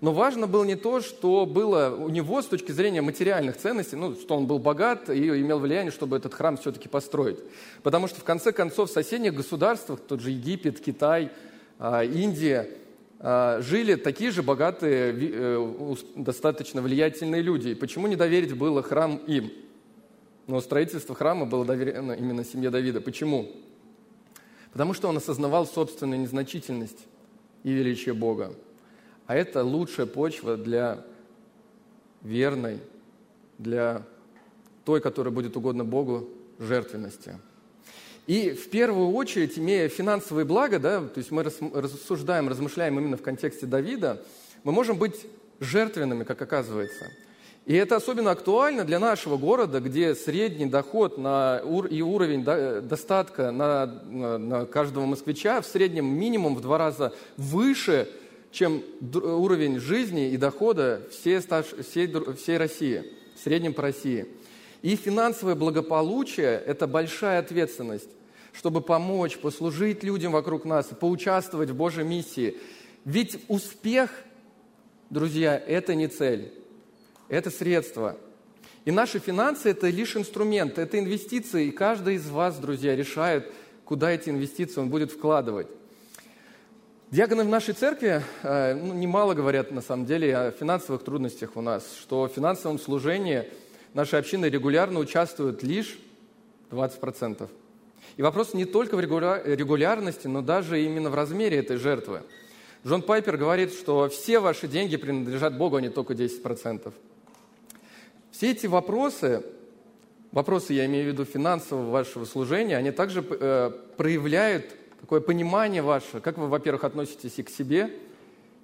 Но 0.00 0.14
важно 0.14 0.46
было 0.46 0.64
не 0.64 0.76
то, 0.76 1.02
что 1.02 1.44
было 1.44 1.94
у 1.94 2.08
него 2.08 2.40
с 2.40 2.46
точки 2.46 2.72
зрения 2.72 3.02
материальных 3.02 3.58
ценностей, 3.58 3.96
ну, 3.96 4.14
что 4.14 4.34
он 4.34 4.46
был 4.46 4.58
богат 4.58 5.10
и 5.10 5.28
имел 5.28 5.58
влияние, 5.58 5.92
чтобы 5.92 6.16
этот 6.16 6.32
храм 6.32 6.56
все-таки 6.56 6.88
построить. 6.88 7.38
Потому 7.82 8.08
что, 8.08 8.20
в 8.20 8.24
конце 8.24 8.52
концов, 8.52 8.88
в 8.88 8.92
соседних 8.94 9.34
государствах, 9.34 10.00
тот 10.00 10.20
же 10.20 10.30
Египет, 10.30 10.80
Китай, 10.80 11.30
а, 11.78 12.02
Индия– 12.02 12.68
жили 13.22 13.96
такие 13.96 14.30
же 14.30 14.42
богатые, 14.42 15.14
э, 15.14 15.96
достаточно 16.16 16.80
влиятельные 16.80 17.42
люди. 17.42 17.68
И 17.68 17.74
почему 17.74 18.06
не 18.06 18.16
доверить 18.16 18.56
было 18.56 18.82
храм 18.82 19.16
им? 19.26 19.52
Но 20.46 20.60
строительство 20.60 21.14
храма 21.14 21.44
было 21.44 21.64
доверено 21.64 22.12
именно 22.12 22.44
семье 22.44 22.70
Давида. 22.70 23.00
Почему? 23.00 23.50
Потому 24.72 24.94
что 24.94 25.08
он 25.08 25.16
осознавал 25.16 25.66
собственную 25.66 26.20
незначительность 26.20 27.06
и 27.62 27.72
величие 27.72 28.14
Бога. 28.14 28.54
А 29.26 29.36
это 29.36 29.62
лучшая 29.64 30.06
почва 30.06 30.56
для 30.56 31.04
верной, 32.22 32.78
для 33.58 34.02
той, 34.84 35.00
которая 35.00 35.32
будет 35.32 35.56
угодно 35.56 35.84
Богу, 35.84 36.28
жертвенности– 36.58 37.38
и 38.30 38.52
в 38.52 38.70
первую 38.70 39.10
очередь, 39.10 39.58
имея 39.58 39.88
финансовые 39.88 40.44
блага, 40.44 40.78
да, 40.78 41.00
то 41.00 41.18
есть 41.18 41.32
мы 41.32 41.42
рассуждаем, 41.42 42.48
размышляем 42.48 42.96
именно 42.96 43.16
в 43.16 43.22
контексте 43.22 43.66
Давида, 43.66 44.22
мы 44.62 44.70
можем 44.70 44.98
быть 44.98 45.26
жертвенными, 45.58 46.22
как 46.22 46.40
оказывается. 46.40 47.06
И 47.66 47.74
это 47.74 47.96
особенно 47.96 48.30
актуально 48.30 48.84
для 48.84 49.00
нашего 49.00 49.36
города, 49.36 49.80
где 49.80 50.14
средний 50.14 50.66
доход 50.66 51.18
на, 51.18 51.60
и 51.90 52.02
уровень 52.02 52.44
достатка 52.44 53.50
на, 53.50 53.86
на, 53.86 54.38
на 54.38 54.64
каждого 54.64 55.06
москвича 55.06 55.60
в 55.60 55.66
среднем 55.66 56.06
минимум 56.06 56.54
в 56.54 56.60
два 56.60 56.78
раза 56.78 57.12
выше, 57.36 58.08
чем 58.52 58.84
уровень 59.12 59.80
жизни 59.80 60.30
и 60.30 60.36
дохода 60.36 61.02
всей, 61.10 61.40
всей, 61.40 62.14
всей 62.36 62.58
России, 62.58 63.12
в 63.34 63.42
среднем 63.42 63.74
по 63.74 63.82
России. 63.82 64.28
И 64.82 64.94
финансовое 64.94 65.56
благополучие– 65.56 66.62
это 66.66 66.86
большая 66.86 67.40
ответственность 67.40 68.08
чтобы 68.52 68.80
помочь, 68.80 69.38
послужить 69.38 70.02
людям 70.02 70.32
вокруг 70.32 70.64
нас, 70.64 70.86
поучаствовать 70.86 71.70
в 71.70 71.74
Божьей 71.74 72.04
миссии. 72.04 72.56
Ведь 73.04 73.38
успех, 73.48 74.10
друзья, 75.08 75.56
это 75.58 75.94
не 75.94 76.08
цель, 76.08 76.52
это 77.28 77.50
средство. 77.50 78.16
И 78.84 78.90
наши 78.90 79.18
финансы– 79.18 79.68
это 79.70 79.88
лишь 79.88 80.16
инструмент, 80.16 80.78
это 80.78 80.98
инвестиции, 80.98 81.66
и 81.66 81.70
каждый 81.70 82.14
из 82.14 82.28
вас, 82.28 82.58
друзья, 82.58 82.96
решает, 82.96 83.52
куда 83.84 84.10
эти 84.10 84.30
инвестиции 84.30 84.80
он 84.80 84.88
будет 84.88 85.12
вкладывать. 85.12 85.68
Диаконы 87.10 87.44
в 87.44 87.48
нашей 87.48 87.74
церкви 87.74 88.22
э, 88.42 88.74
ну, 88.74 88.94
немало 88.94 89.34
говорят, 89.34 89.72
на 89.72 89.80
самом 89.82 90.06
деле, 90.06 90.36
о 90.36 90.50
финансовых 90.52 91.02
трудностях 91.02 91.56
у 91.56 91.60
нас, 91.60 91.84
что 92.00 92.28
в 92.28 92.28
финансовом 92.28 92.78
служении 92.78 93.48
наши 93.94 94.16
общины 94.16 94.46
регулярно 94.46 95.00
участвуют 95.00 95.62
лишь 95.62 95.98
20%. 96.70 97.48
И 98.16 98.22
вопрос 98.22 98.54
не 98.54 98.64
только 98.64 98.96
в 98.96 99.00
регулярности, 99.00 100.26
но 100.26 100.42
даже 100.42 100.82
именно 100.82 101.10
в 101.10 101.14
размере 101.14 101.58
этой 101.58 101.76
жертвы. 101.76 102.22
Джон 102.86 103.02
Пайпер 103.02 103.36
говорит, 103.36 103.72
что 103.72 104.08
все 104.08 104.40
ваши 104.40 104.66
деньги 104.66 104.96
принадлежат 104.96 105.56
Богу, 105.56 105.76
а 105.76 105.80
не 105.80 105.90
только 105.90 106.14
10%. 106.14 106.92
Все 108.30 108.50
эти 108.52 108.66
вопросы, 108.66 109.44
вопросы, 110.32 110.72
я 110.72 110.86
имею 110.86 111.04
в 111.04 111.08
виду 111.08 111.24
финансового 111.24 111.90
вашего 111.90 112.24
служения, 112.24 112.76
они 112.76 112.90
также 112.90 113.24
э, 113.28 113.70
проявляют 113.96 114.74
такое 115.00 115.20
понимание 115.20 115.82
ваше, 115.82 116.20
как 116.20 116.38
вы, 116.38 116.48
во-первых, 116.48 116.84
относитесь 116.84 117.38
и 117.38 117.42
к 117.42 117.50
себе, 117.50 117.90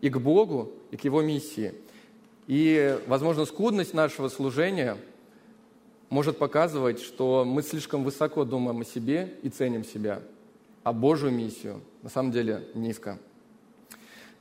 и 0.00 0.08
к 0.08 0.18
Богу, 0.18 0.72
и 0.90 0.96
к 0.96 1.04
Его 1.04 1.20
миссии. 1.20 1.74
И, 2.46 2.98
возможно, 3.06 3.44
скудность 3.44 3.94
нашего 3.94 4.28
служения– 4.28 4.96
может 6.08 6.38
показывать, 6.38 7.00
что 7.00 7.44
мы 7.44 7.62
слишком 7.62 8.04
высоко 8.04 8.44
думаем 8.44 8.80
о 8.80 8.84
себе 8.84 9.34
и 9.42 9.48
ценим 9.48 9.84
себя, 9.84 10.22
а 10.84 10.92
Божью 10.92 11.30
миссию 11.30 11.80
на 12.02 12.10
самом 12.10 12.32
деле 12.32 12.68
низко. 12.74 13.18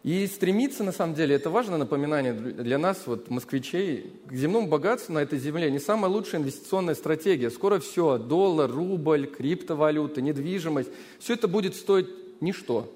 И 0.06 0.28
стремиться, 0.28 0.84
на 0.84 0.92
самом 0.92 1.16
деле, 1.16 1.36
это 1.36 1.50
важное 1.50 1.80
напоминание 1.80 2.32
для 2.32 2.78
нас, 2.78 3.08
вот, 3.08 3.32
москвичей, 3.32 4.14
к 4.28 4.34
земному 4.34 4.68
богатству 4.68 5.14
на 5.14 5.20
этой 5.20 5.40
земле 5.40 5.72
не 5.72 5.80
самая 5.80 6.12
лучшая 6.12 6.42
инвестиционная 6.42 6.94
стратегия. 6.94 7.50
Скоро 7.50 7.80
все, 7.80 8.20
доллар, 8.20 8.70
рубль, 8.70 9.26
криптовалюта, 9.26 10.22
недвижимость, 10.22 10.92
все 11.18 11.34
это 11.34 11.48
будет 11.48 11.76
стоить 11.76 12.08
ничто. 12.40 12.88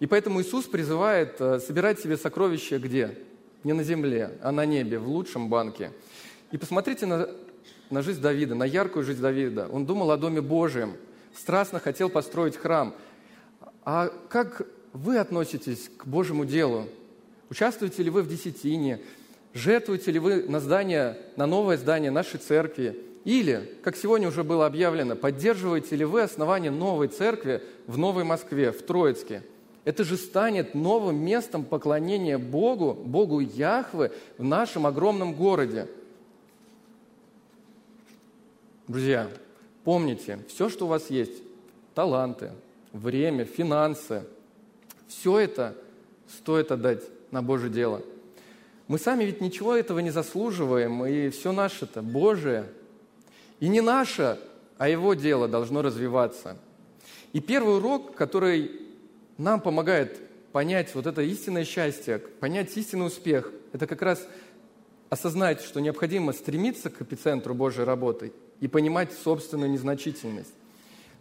И 0.00 0.06
поэтому 0.06 0.40
Иисус 0.40 0.64
призывает 0.64 1.38
э, 1.38 1.60
собирать 1.60 2.00
себе 2.00 2.16
сокровища 2.16 2.78
где? 2.78 3.18
Не 3.62 3.74
на 3.74 3.82
земле, 3.82 4.38
а 4.42 4.52
на 4.52 4.64
небе, 4.64 4.98
в 4.98 5.08
лучшем 5.08 5.50
банке. 5.50 5.92
И 6.50 6.56
посмотрите 6.56 7.04
на, 7.04 7.28
на 7.90 8.02
жизнь 8.02 8.20
Давида, 8.20 8.54
на 8.54 8.64
яркую 8.64 9.04
жизнь 9.04 9.20
Давида. 9.20 9.68
Он 9.68 9.86
думал 9.86 10.10
о 10.10 10.16
Доме 10.16 10.40
Божьем, 10.40 10.94
страстно 11.36 11.80
хотел 11.80 12.08
построить 12.08 12.56
храм. 12.56 12.94
А 13.84 14.12
как 14.28 14.66
вы 14.92 15.18
относитесь 15.18 15.90
к 15.96 16.06
Божьему 16.06 16.44
делу? 16.44 16.86
Участвуете 17.50 18.02
ли 18.02 18.10
вы 18.10 18.22
в 18.22 18.28
десятине? 18.28 19.00
Жертвуете 19.54 20.10
ли 20.10 20.18
вы 20.18 20.42
на 20.48 20.60
здание, 20.60 21.16
на 21.36 21.46
новое 21.46 21.76
здание 21.76 22.10
нашей 22.10 22.38
церкви? 22.38 23.00
Или, 23.24 23.76
как 23.82 23.96
сегодня 23.96 24.28
уже 24.28 24.44
было 24.44 24.66
объявлено, 24.66 25.16
поддерживаете 25.16 25.96
ли 25.96 26.04
вы 26.04 26.22
основание 26.22 26.70
новой 26.70 27.08
церкви 27.08 27.62
в 27.86 27.98
Новой 27.98 28.24
Москве, 28.24 28.70
в 28.70 28.82
Троицке? 28.82 29.42
Это 29.84 30.04
же 30.04 30.16
станет 30.16 30.74
новым 30.74 31.16
местом 31.24 31.64
поклонения 31.64 32.38
Богу, 32.38 32.92
Богу 32.94 33.40
Яхвы 33.40 34.10
в 34.36 34.44
нашем 34.44 34.86
огромном 34.86 35.34
городе. 35.34 35.88
Друзья, 38.88 39.28
помните, 39.82 40.38
все, 40.46 40.68
что 40.68 40.84
у 40.84 40.88
вас 40.88 41.10
есть, 41.10 41.42
таланты, 41.92 42.52
время, 42.92 43.44
финансы– 43.44 44.22
все 45.08 45.40
это 45.40 45.74
стоит 46.28 46.70
отдать 46.70 47.02
на 47.32 47.42
Божье 47.42 47.68
дело. 47.68 48.02
Мы 48.86 49.00
сами 49.00 49.24
ведь 49.24 49.40
ничего 49.40 49.74
этого 49.74 49.98
не 49.98 50.10
заслуживаем, 50.10 51.04
и 51.04 51.30
все 51.30 51.50
наше-то 51.50 52.00
Божие. 52.00 52.66
И 53.58 53.66
не 53.66 53.80
наше, 53.80 54.38
а 54.78 54.88
Его 54.88 55.14
дело 55.14 55.48
должно 55.48 55.82
развиваться. 55.82 56.56
И 57.32 57.40
первый 57.40 57.78
урок, 57.78 58.14
который 58.14 58.70
нам 59.36 59.60
помогает 59.60 60.16
понять 60.52 60.94
вот 60.94 61.06
это 61.06 61.22
истинное 61.22 61.64
счастье, 61.64 62.18
понять 62.18 62.76
истинный 62.76 63.06
успех, 63.06 63.50
это 63.72 63.88
как 63.88 64.02
раз 64.02 64.24
осознать, 65.10 65.60
что 65.62 65.80
необходимо 65.80 66.32
стремиться 66.32 66.88
к 66.88 67.02
эпицентру 67.02 67.52
Божьей 67.52 67.84
работы 67.84 68.32
и 68.60 68.68
понимать 68.68 69.12
собственную 69.12 69.70
незначительность. 69.70 70.52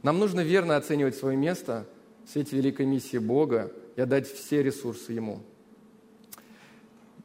Нам 0.03 0.19
нужно 0.19 0.41
верно 0.41 0.77
оценивать 0.77 1.15
свое 1.15 1.37
место 1.37 1.85
в 2.25 2.29
свете 2.29 2.55
великой 2.55 2.85
миссии 2.85 3.17
Бога 3.17 3.71
и 3.95 4.01
отдать 4.01 4.27
все 4.27 4.63
ресурсы 4.63 5.13
Ему. 5.13 5.41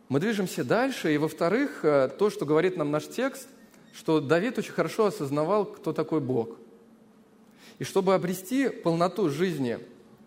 Мы 0.08 0.18
движемся 0.18 0.64
дальше, 0.64 1.14
и 1.14 1.18
во-вторых, 1.18 1.84
э, 1.84 2.08
то, 2.18 2.30
что 2.30 2.44
говорит 2.44 2.76
нам 2.76 2.90
наш 2.90 3.06
текст, 3.06 3.48
что 3.92 4.20
Давид 4.20 4.58
очень 4.58 4.72
хорошо 4.72 5.06
осознавал, 5.06 5.64
кто 5.64 5.92
такой 5.92 6.20
Бог. 6.20 6.56
И 7.78 7.84
чтобы 7.84 8.14
обрести 8.14 8.68
полноту 8.68 9.28
жизни, 9.30 9.78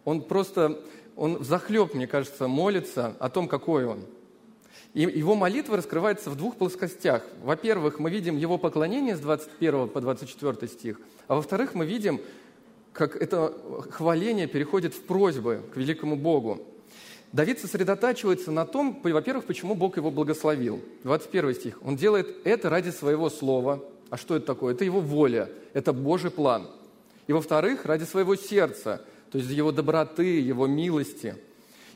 он 0.05 0.21
просто, 0.21 0.81
он 1.15 1.43
захлеб, 1.43 1.93
мне 1.93 2.07
кажется, 2.07 2.47
молится 2.47 3.15
о 3.19 3.29
том, 3.29 3.47
какой 3.47 3.85
он. 3.85 4.05
И 4.93 5.01
его 5.01 5.35
молитва 5.35 5.77
раскрывается 5.77 6.29
в 6.29 6.35
двух 6.35 6.55
плоскостях. 6.55 7.23
Во-первых, 7.41 7.99
мы 7.99 8.11
видим 8.11 8.37
его 8.37 8.57
поклонение 8.57 9.15
с 9.15 9.19
21 9.19 9.89
по 9.89 10.01
24 10.01 10.67
стих, 10.67 10.99
а 11.27 11.35
во-вторых, 11.35 11.73
мы 11.73 11.85
видим 11.85 12.21
как 12.93 13.15
это 13.15 13.53
хваление 13.89 14.47
переходит 14.47 14.93
в 14.93 15.01
просьбы 15.01 15.63
к 15.73 15.77
великому 15.77 16.15
Богу. 16.15 16.61
Давид 17.31 17.59
сосредотачивается 17.59 18.51
на 18.51 18.65
том, 18.65 18.99
во-первых, 19.01 19.45
почему 19.45 19.73
Бог 19.73 19.97
его 19.97 20.11
благословил. 20.11 20.79
21 21.03 21.55
стих. 21.55 21.79
Он 21.83 21.95
делает 21.95 22.27
это 22.43 22.69
ради 22.69 22.91
своего 22.91 23.31
слова. 23.31 23.83
А 24.11 24.17
что 24.17 24.35
это 24.35 24.45
такое? 24.45 24.75
Это 24.75 24.85
его 24.85 25.01
воля, 25.01 25.49
это 25.73 25.91
Божий 25.91 26.29
план. 26.29 26.69
И 27.25 27.33
во-вторых, 27.33 27.85
ради 27.85 28.03
своего 28.03 28.35
сердца, 28.35 29.03
то 29.31 29.39
есть 29.39 29.49
его 29.49 29.71
доброты, 29.71 30.39
его 30.39 30.67
милости. 30.67 31.35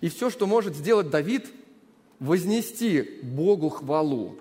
И 0.01 0.09
все, 0.09 0.31
что 0.31 0.47
может 0.47 0.75
сделать 0.75 1.11
Давид, 1.11 1.45
вознести 2.19 3.19
Богу 3.23 3.69
хвалу. 3.69 4.35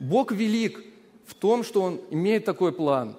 Бог 0.00 0.32
велик 0.32 0.82
в 1.26 1.34
том, 1.34 1.64
что 1.64 1.82
Он 1.82 2.00
имеет 2.10 2.44
такой 2.44 2.72
план, 2.72 3.16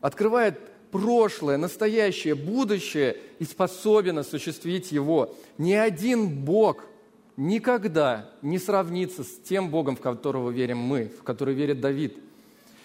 открывает 0.00 0.58
прошлое, 0.90 1.56
настоящее, 1.56 2.34
будущее 2.34 3.16
и 3.38 3.44
способен 3.44 4.18
осуществить 4.18 4.92
его. 4.92 5.34
Ни 5.58 5.72
один 5.72 6.28
Бог 6.28 6.84
никогда 7.36 8.30
не 8.42 8.58
сравнится 8.58 9.24
с 9.24 9.38
тем 9.44 9.70
Богом, 9.70 9.96
в 9.96 10.00
которого 10.00 10.50
верим 10.50 10.78
мы, 10.78 11.10
в 11.18 11.22
который 11.22 11.54
верит 11.54 11.80
Давид. 11.80 12.16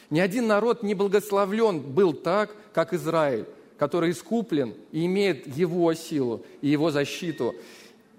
Ни 0.10 0.20
один 0.20 0.48
народ 0.48 0.84
не 0.84 0.94
благословлен 0.94 1.80
был 1.80 2.14
так, 2.14 2.54
как 2.74 2.94
Израиль, 2.94 3.46
который 3.78 4.12
искуплен 4.12 4.74
и 4.92 5.06
имеет 5.06 5.48
его 5.56 5.94
силу 5.94 6.46
и 6.62 6.68
его 6.68 6.92
защиту. 6.92 7.56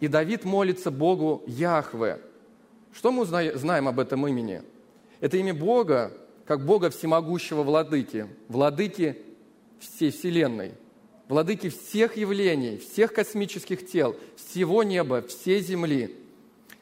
И 0.03 0.09
Давид 0.09 0.45
молится 0.45 0.91
Богу 0.91 1.45
Яхве. 1.47 2.19
Что 2.93 3.13
мы 3.13 3.25
знаем 3.25 3.87
об 3.87 4.01
этом 4.01 4.27
имени? 4.27 4.63
Это 5.21 5.37
имя 5.37 5.55
Бога, 5.55 6.13
как 6.45 6.67
Бога 6.67 6.91
всемогущего 6.91 7.63
владыки, 7.63 8.27
владыки 8.49 9.23
всей 9.79 10.11
Вселенной, 10.11 10.73
владыки 11.29 11.69
всех 11.69 12.17
явлений, 12.17 12.79
всех 12.79 13.13
космических 13.13 13.87
тел, 13.87 14.17
всего 14.35 14.83
неба, 14.83 15.23
всей 15.23 15.61
земли. 15.61 16.17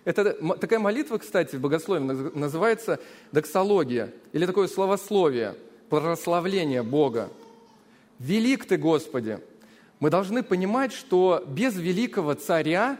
Это, 0.06 0.32
такая 0.56 0.78
молитва, 0.78 1.18
кстати, 1.18 1.56
в 1.56 1.60
богословии 1.60 2.02
называется 2.34 3.00
доксология, 3.32 4.14
или 4.32 4.46
такое 4.46 4.66
словословие, 4.66 5.56
прославление 5.90 6.82
Бога. 6.82 7.28
«Велик 8.18 8.64
Ты, 8.64 8.78
Господи!» 8.78 9.40
Мы 10.00 10.08
должны 10.08 10.42
понимать, 10.42 10.94
что 10.94 11.44
без 11.46 11.76
великого 11.76 12.32
царя 12.32 12.98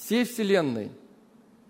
всей 0.00 0.24
Вселенной, 0.24 0.90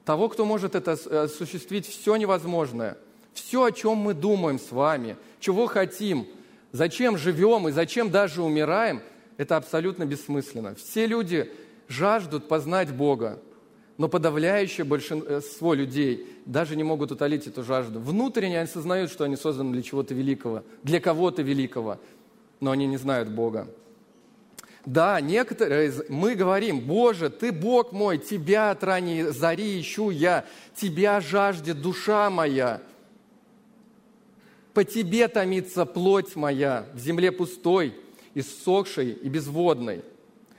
того, 0.04 0.28
кто 0.28 0.44
может 0.44 0.74
это 0.74 0.92
осуществить 0.92 1.86
все 1.86 2.16
невозможное, 2.16 2.96
все, 3.32 3.64
о 3.64 3.72
чем 3.72 3.98
мы 3.98 4.14
думаем 4.14 4.58
с 4.58 4.72
вами, 4.72 5.16
чего 5.40 5.66
хотим– 5.66 6.26
зачем 6.72 7.16
живем 7.16 7.68
и 7.68 7.72
зачем 7.72 8.10
даже 8.10 8.42
умираем, 8.42 9.02
это 9.36 9.56
абсолютно 9.56 10.04
бессмысленно. 10.04 10.74
Все 10.74 11.06
люди 11.06 11.50
жаждут 11.88 12.48
познать 12.48 12.92
Бога, 12.92 13.40
но 13.96 14.08
подавляющее 14.08 14.84
большинство 14.84 15.74
людей 15.74 16.26
даже 16.44 16.76
не 16.76 16.84
могут 16.84 17.12
утолить 17.12 17.46
эту 17.46 17.64
жажду. 17.64 18.00
Внутренне 18.00 18.58
они 18.58 18.64
осознают, 18.64 19.10
что 19.10 19.24
они 19.24 19.36
созданы 19.36 19.72
для 19.72 19.82
чего-то 19.82 20.14
великого, 20.14 20.62
для 20.82 21.00
кого-то 21.00 21.42
великого, 21.42 21.98
но 22.60 22.70
они 22.70 22.86
не 22.86 22.96
знают 22.96 23.28
Бога. 23.28 23.68
Да, 24.88 25.20
некоторые, 25.20 25.92
мы 26.08 26.34
говорим, 26.34 26.80
Боже, 26.80 27.28
Ты 27.30 27.52
Бог 27.52 27.92
мой, 27.92 28.18
Тебя 28.18 28.70
от 28.70 28.82
ранней 28.82 29.24
зари 29.24 29.80
ищу 29.80 30.10
я, 30.10 30.44
Тебя 30.74 31.20
жаждет 31.20 31.82
душа 31.82 32.30
моя– 32.30 32.80
по 34.78 34.84
тебе 34.84 35.26
томится 35.26 35.84
плоть 35.86 36.36
моя 36.36 36.86
в 36.94 37.00
земле 37.00 37.32
пустой, 37.32 37.96
иссохшей 38.34 39.10
и 39.10 39.28
безводной. 39.28 40.04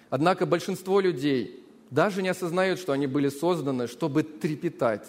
Однако 0.10 0.46
большинство 0.46 1.00
людей 1.00 1.64
даже 1.90 2.22
не 2.22 2.28
осознают, 2.28 2.82
что 2.82 2.92
они 2.92 3.08
были 3.08 3.30
созданы, 3.30 3.88
чтобы 3.88 4.24
трепетать, 4.24 5.08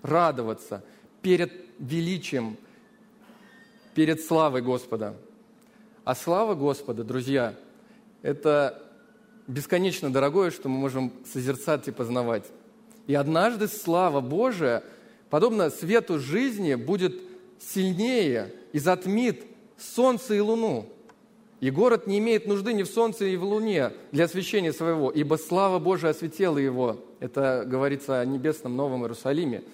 радоваться 0.00 0.82
перед 1.20 1.52
величием, 1.78 2.56
перед 3.94 4.22
славой 4.22 4.62
Господа. 4.62 5.14
А 6.04 6.14
слава 6.14 6.54
Господа, 6.54 7.04
друзья, 7.04 7.54
это 8.22 8.82
бесконечно 9.46 10.12
дорогое, 10.12 10.50
что 10.50 10.68
мы 10.68 10.78
можем 10.78 11.12
созерцать 11.30 11.88
и 11.88 11.92
познавать. 11.92 12.44
И 13.06 13.14
однажды 13.14 13.68
слава 13.68 14.20
Божия, 14.20 14.84
подобно 15.30 15.70
свету 15.70 16.18
жизни, 16.18 16.74
будет 16.74 17.20
сильнее 17.58 18.52
и 18.72 18.78
затмит 18.78 19.44
солнце 19.78 20.34
и 20.34 20.40
луну. 20.40 20.86
И 21.60 21.70
город 21.70 22.06
не 22.06 22.18
имеет 22.18 22.46
нужды 22.46 22.72
ни 22.72 22.84
в 22.84 22.88
солнце, 22.88 23.28
ни 23.28 23.36
в 23.36 23.42
луне 23.42 23.92
для 24.12 24.26
освящения 24.26 24.72
своего, 24.72 25.10
ибо 25.10 25.36
слава 25.36 25.80
Божия 25.80 26.10
осветила 26.10 26.58
его. 26.58 27.04
Это 27.18 27.64
говорится 27.66 28.20
о 28.20 28.24
небесном 28.24 28.76
Новом 28.76 29.02
Иерусалиме. 29.02 29.64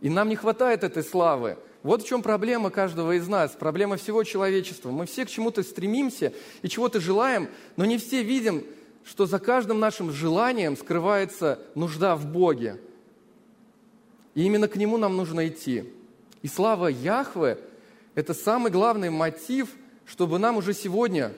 И 0.00 0.10
нам 0.10 0.28
не 0.28 0.36
хватает 0.36 0.82
этой 0.82 1.04
славы. 1.04 1.56
Вот 1.86 2.02
в 2.02 2.08
чем 2.08 2.20
проблема 2.20 2.70
каждого 2.70 3.16
из 3.16 3.28
нас, 3.28 3.52
проблема 3.52 3.96
всего 3.96 4.24
человечества. 4.24 4.90
Мы 4.90 5.06
все 5.06 5.24
к 5.24 5.30
чему-то 5.30 5.62
стремимся 5.62 6.32
и 6.62 6.68
чего-то 6.68 6.98
желаем, 6.98 7.48
но 7.76 7.84
не 7.84 7.96
все 7.96 8.24
видим, 8.24 8.64
что 9.04 9.24
за 9.24 9.38
каждым 9.38 9.78
нашим 9.78 10.10
желанием 10.10 10.76
скрывается 10.76 11.60
нужда 11.76 12.16
в 12.16 12.26
Боге. 12.26 12.80
И 14.34 14.42
именно 14.42 14.66
к 14.66 14.74
Нему 14.74 14.96
нам 14.96 15.16
нужно 15.16 15.46
идти. 15.46 15.84
И 16.42 16.48
слава 16.48 16.88
Яхве– 16.88 17.56
это 18.16 18.34
самый 18.34 18.72
главный 18.72 19.10
мотив, 19.10 19.68
чтобы 20.06 20.40
нам 20.40 20.56
уже 20.56 20.74
сегодня 20.74 21.34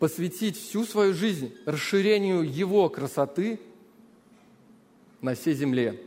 посвятить 0.00 0.58
всю 0.58 0.84
свою 0.84 1.14
жизнь 1.14 1.54
расширению 1.64 2.42
Его 2.42 2.90
красоты 2.90 3.58
на 5.22 5.34
всей 5.34 5.54
земле. 5.54 5.98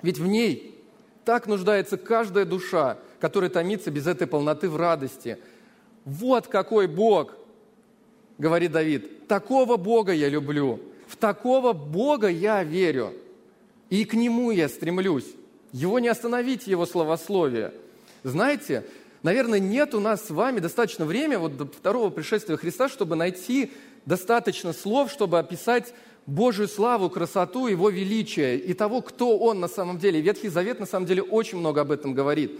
Ведь 0.00 0.18
в 0.18 0.26
ней 0.26 0.82
так 1.26 1.46
нуждается 1.46 1.98
каждая 1.98 2.46
душа, 2.46 2.96
которая 3.20 3.50
томится 3.50 3.90
без 3.90 4.06
этой 4.06 4.26
полноты 4.26 4.68
в 4.68 4.76
радости. 4.76 5.38
Вот 6.04 6.46
какой 6.46 6.86
Бог, 6.86 7.36
говорит 8.38 8.72
Давид, 8.72 9.28
такого 9.28 9.76
Бога 9.76 10.12
я 10.12 10.28
люблю, 10.28 10.80
в 11.06 11.16
такого 11.16 11.72
Бога 11.72 12.28
я 12.28 12.62
верю, 12.64 13.12
и 13.90 14.04
к 14.04 14.14
Нему 14.14 14.50
я 14.50 14.68
стремлюсь. 14.68 15.26
Его 15.72 15.98
не 15.98 16.08
остановить, 16.08 16.66
Его 16.66 16.86
словословие. 16.86 17.72
Знаете, 18.22 18.84
наверное, 19.22 19.58
нет 19.58 19.94
у 19.94 20.00
нас 20.00 20.26
с 20.26 20.30
вами 20.30 20.60
достаточно 20.60 21.04
времени 21.04 21.36
вот 21.36 21.56
до 21.56 21.66
второго 21.66 22.10
пришествия 22.10 22.56
Христа, 22.56 22.88
чтобы 22.88 23.16
найти 23.16 23.72
достаточно 24.06 24.72
слов, 24.72 25.10
чтобы 25.10 25.38
описать 25.38 25.92
Божию 26.26 26.68
славу, 26.68 27.10
красоту, 27.10 27.66
Его 27.66 27.90
величие 27.90 28.58
и 28.58 28.72
того, 28.72 29.02
кто 29.02 29.38
Он 29.38 29.60
на 29.60 29.68
самом 29.68 29.98
деле. 29.98 30.20
Ветхий 30.20 30.48
Завет 30.48 30.80
на 30.80 30.86
самом 30.86 31.06
деле 31.06 31.22
очень 31.22 31.58
много 31.58 31.82
об 31.82 31.90
этом 31.90 32.14
говорит. 32.14 32.58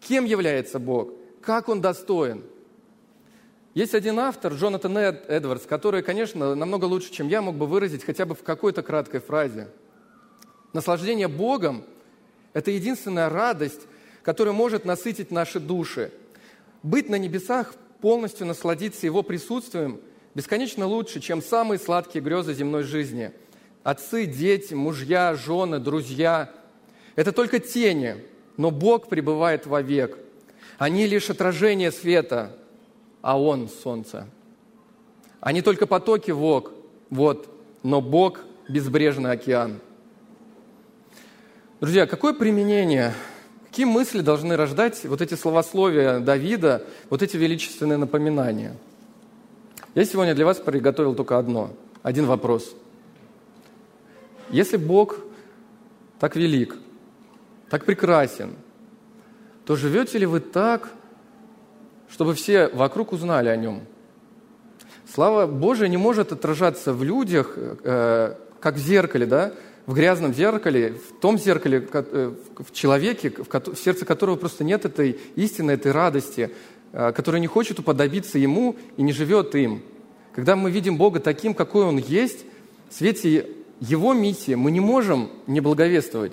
Кем 0.00 0.24
является 0.24 0.78
Бог? 0.78 1.12
Как 1.40 1.68
Он 1.68 1.80
достоин? 1.80 2.44
Есть 3.74 3.94
один 3.94 4.18
автор, 4.18 4.54
Джонатан 4.54 4.96
Эдвардс, 4.96 5.66
который, 5.66 6.02
конечно, 6.02 6.54
намного 6.54 6.86
лучше, 6.86 7.12
чем 7.12 7.28
я, 7.28 7.42
мог 7.42 7.56
бы 7.56 7.66
выразить 7.66 8.04
хотя 8.04 8.26
бы 8.26 8.34
в 8.34 8.42
какой-то 8.42 8.82
краткой 8.82 9.20
фразе. 9.20 9.68
Наслаждение 10.72 11.28
Богом– 11.28 11.84
это 12.52 12.70
единственная 12.70 13.28
радость, 13.28 13.82
которая 14.22 14.52
может 14.52 14.84
насытить 14.84 15.30
наши 15.30 15.60
души. 15.60 16.12
Быть 16.82 17.08
на 17.08 17.16
небесах, 17.16 17.74
полностью 18.00 18.46
насладиться 18.46 19.06
Его 19.06 19.22
присутствием 19.22 20.00
бесконечно 20.34 20.86
лучше, 20.86 21.20
чем 21.20 21.42
самые 21.42 21.78
сладкие 21.78 22.22
грезы 22.22 22.54
земной 22.54 22.82
жизни. 22.82 23.32
Отцы, 23.82 24.26
дети, 24.26 24.74
мужья, 24.74 25.34
жены, 25.34 25.78
друзья– 25.78 26.52
это 27.16 27.32
только 27.32 27.58
тени, 27.58 28.16
но 28.58 28.70
Бог 28.70 29.08
пребывает 29.08 29.64
вовек. 29.66 30.18
Они 30.76 31.06
лишь 31.06 31.30
отражение 31.30 31.90
света, 31.90 32.54
а 33.22 33.40
Он– 33.40 33.68
солнце. 33.82 34.26
Они 35.40 35.62
только 35.62 35.86
потоки 35.86 36.30
вод, 36.30 36.74
вот, 37.08 37.48
но 37.82 38.02
Бог– 38.02 38.40
безбрежный 38.68 39.30
океан. 39.30 39.80
Друзья, 41.80 42.06
какое 42.06 42.34
применение 42.34 43.14
Какие 43.78 43.86
мысли 43.86 44.22
должны 44.22 44.56
рождать 44.56 45.04
вот 45.04 45.20
эти 45.20 45.34
словословия 45.34 46.18
Давида, 46.18 46.84
вот 47.10 47.22
эти 47.22 47.36
величественные 47.36 47.96
напоминания? 47.96 48.74
Я 49.94 50.04
сегодня 50.04 50.34
для 50.34 50.46
вас 50.46 50.56
приготовил 50.56 51.14
только 51.14 51.38
одно, 51.38 51.70
один 52.02 52.26
вопрос. 52.26 52.74
Если 54.50 54.78
Бог 54.78 55.20
так 56.18 56.34
велик, 56.34 56.76
так 57.68 57.84
прекрасен, 57.84 58.54
то 59.64 59.76
живете 59.76 60.18
ли 60.18 60.26
вы 60.26 60.40
так, 60.40 60.90
чтобы 62.10 62.34
все 62.34 62.68
вокруг 62.68 63.12
узнали 63.12 63.48
о 63.48 63.56
нем? 63.56 63.82
Слава 65.12 65.46
Божия 65.46 65.88
не 65.88 65.96
может 65.96 66.32
отражаться 66.32 66.92
в 66.92 67.02
людях, 67.02 67.54
э, 67.56 68.34
как 68.60 68.74
в 68.74 68.78
зеркале, 68.78 69.26
да? 69.26 69.52
в 69.88 69.94
грязном 69.94 70.34
зеркале, 70.34 70.92
в 70.92 71.18
том 71.18 71.38
зеркале, 71.38 71.88
э, 71.90 72.34
в 72.58 72.72
человеке, 72.72 73.30
в 73.30 73.74
сердце 73.74 74.04
которого 74.04 74.36
просто 74.36 74.62
нет 74.62 74.84
этой 74.84 75.18
истины, 75.34 75.70
этой 75.70 75.92
радости, 75.92 76.50
э, 76.92 77.12
который 77.12 77.40
не 77.40 77.46
хочет 77.46 77.78
уподобиться 77.78 78.38
Ему 78.38 78.76
и 78.98 79.02
не 79.02 79.12
живет 79.14 79.54
им. 79.54 79.82
Когда 80.34 80.56
мы 80.56 80.70
видим 80.70 80.98
Бога 80.98 81.20
таким, 81.20 81.54
какой 81.54 81.86
Он 81.86 81.96
есть, 81.96 82.44
в 82.90 82.94
свете 82.94 83.48
Его 83.80 84.12
миссии 84.12 84.54
мы 84.54 84.70
не 84.70 84.80
можем 84.80 85.30
не 85.46 85.60
благовествовать. 85.60 86.32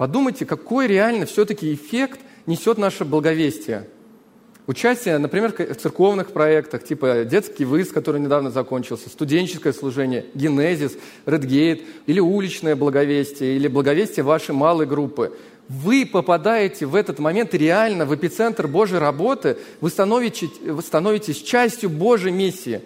Подумайте, 0.00 0.46
какой 0.46 0.86
реально 0.86 1.26
все-таки 1.26 1.74
эффект 1.74 2.20
несет 2.46 2.78
наше 2.78 3.04
благовестие– 3.04 3.86
Участие, 4.66 5.18
например, 5.18 5.52
в 5.52 5.74
церковных 5.74 6.30
проектах, 6.30 6.84
типа 6.84 7.24
детский 7.24 7.64
выезд, 7.64 7.92
который 7.92 8.20
недавно 8.20 8.50
закончился, 8.50 9.08
студенческое 9.08 9.72
служение, 9.72 10.26
генезис, 10.34 10.96
редгейт, 11.26 11.82
или 12.06 12.20
уличное 12.20 12.76
благовестие, 12.76 13.56
или 13.56 13.66
благовестие 13.66 14.22
вашей 14.22 14.54
малой 14.54 14.86
группы. 14.86 15.36
Вы 15.68 16.06
попадаете 16.06 16.86
в 16.86 16.94
этот 16.94 17.18
момент 17.18 17.52
реально 17.52 18.06
в 18.06 18.14
эпицентр 18.14 18.68
Божьей 18.68 18.98
работы, 18.98 19.56
вы 19.80 19.90
становитесь, 19.90 20.50
вы 20.64 20.82
становитесь 20.82 21.42
частью 21.42 21.90
Божьей 21.90 22.30
миссии. 22.30 22.82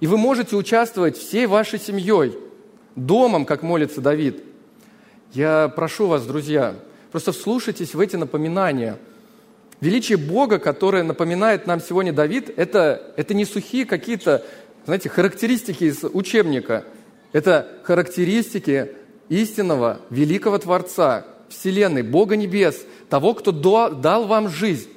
И 0.00 0.06
вы 0.06 0.16
можете 0.16 0.56
участвовать 0.56 1.18
всей 1.18 1.44
вашей 1.44 1.78
семьей, 1.78 2.38
домом, 2.96 3.44
как 3.44 3.62
молится 3.62 4.00
Давид. 4.00 4.42
Я 5.34 5.68
прошу 5.68 6.06
вас, 6.06 6.24
друзья, 6.24 6.74
просто 7.12 7.32
вслушайтесь 7.32 7.94
в 7.94 8.00
эти 8.00 8.16
напоминания– 8.16 8.98
Величие 9.84 10.16
Бога, 10.16 10.58
которое 10.58 11.02
напоминает 11.02 11.66
нам 11.66 11.78
сегодня 11.78 12.10
Давид, 12.10 12.50
это, 12.56 13.12
это 13.16 13.34
не 13.34 13.44
сухие 13.44 13.84
какие-то, 13.84 14.42
знаете, 14.86 15.10
характеристики 15.10 15.84
из 15.84 16.04
учебника. 16.04 16.84
Это 17.32 17.68
характеристики 17.82 18.92
истинного 19.28 20.00
великого 20.08 20.56
Творца, 20.58 21.26
Вселенной, 21.50 22.02
Бога 22.02 22.34
Небес, 22.36 22.86
того, 23.10 23.34
кто 23.34 23.52
дал 23.52 24.26
вам 24.26 24.48
жизнь. 24.48 24.88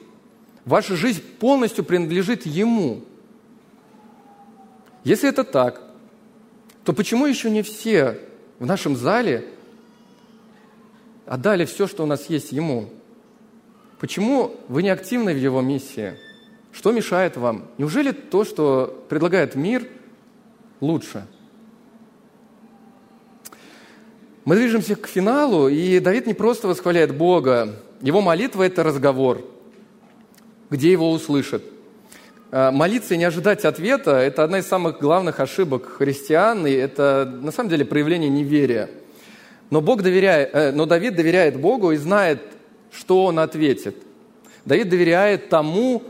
Ваша 0.63 0.95
жизнь 0.95 1.21
полностью 1.39 1.83
принадлежит 1.83 2.45
Ему. 2.45 3.03
Если 5.03 5.27
это 5.27 5.43
так, 5.43 5.81
то 6.83 6.93
почему 6.93 7.25
еще 7.25 7.49
не 7.49 7.61
все 7.61 8.19
в 8.59 8.65
нашем 8.65 8.95
зале 8.95 9.45
отдали 11.27 11.65
все, 11.65 11.87
что 11.87 12.03
у 12.03 12.07
нас 12.07 12.29
есть 12.29 12.51
Ему? 12.51 12.89
Почему 13.99 14.55
вы 14.67 14.83
не 14.83 14.89
активны 14.89 15.33
в 15.33 15.37
его 15.37 15.61
миссии? 15.61 16.17
Что 16.71 16.91
мешает 16.91 17.37
вам? 17.37 17.65
Неужели 17.77 18.11
то, 18.11 18.43
что 18.43 19.05
предлагает 19.09 19.55
мир, 19.55 19.87
лучше? 20.79 21.25
Мы 24.45 24.55
движемся 24.55 24.95
к 24.95 25.07
финалу, 25.07 25.67
и 25.67 25.99
Давид 25.99 26.27
не 26.27 26.33
просто 26.33 26.67
восхваляет 26.67 27.17
Бога. 27.17 27.75
Его 28.01 28.21
молитва– 28.21 28.63
это 28.63 28.83
разговор, 28.83 29.43
где 30.69 30.91
его 30.91 31.11
услышат. 31.11 31.63
А, 32.51 32.71
молиться 32.71 33.15
и 33.15 33.17
не 33.17 33.25
ожидать 33.25 33.65
ответа– 33.65 34.11
это 34.19 34.43
одна 34.43 34.59
из 34.59 34.67
самых 34.67 34.99
главных 34.99 35.39
ошибок 35.41 35.97
христиан, 35.97 36.65
и 36.65 36.71
это 36.71 37.29
на 37.41 37.51
самом 37.51 37.69
деле 37.69 37.83
проявление 37.83 38.29
неверия. 38.29 38.89
Но, 39.69 39.81
Бог 39.81 40.01
доверяет, 40.01 40.49
э, 40.53 40.71
но 40.71 40.85
Давид 40.85 41.15
доверяет 41.15 41.59
Богу 41.59 41.91
и 41.91 41.97
знает, 41.97 42.41
что 42.91 43.25
он 43.25 43.39
ответит. 43.39 43.95
Давид 44.65 44.89
доверяет 44.89 45.49
тому, 45.49 46.03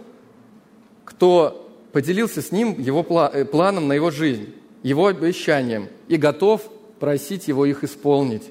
кто 1.05 1.69
поделился 1.91 2.41
с 2.41 2.51
ним 2.51 2.79
его 2.79 3.05
э, 3.33 3.45
планом 3.45 3.87
на 3.87 3.93
его 3.93 4.11
жизнь, 4.11 4.53
его 4.83 5.07
обещанием, 5.07 5.89
и 6.07 6.17
готов 6.17 6.69
просить 6.99 7.47
его 7.47 7.65
их 7.65 7.83
исполнить. 7.83 8.43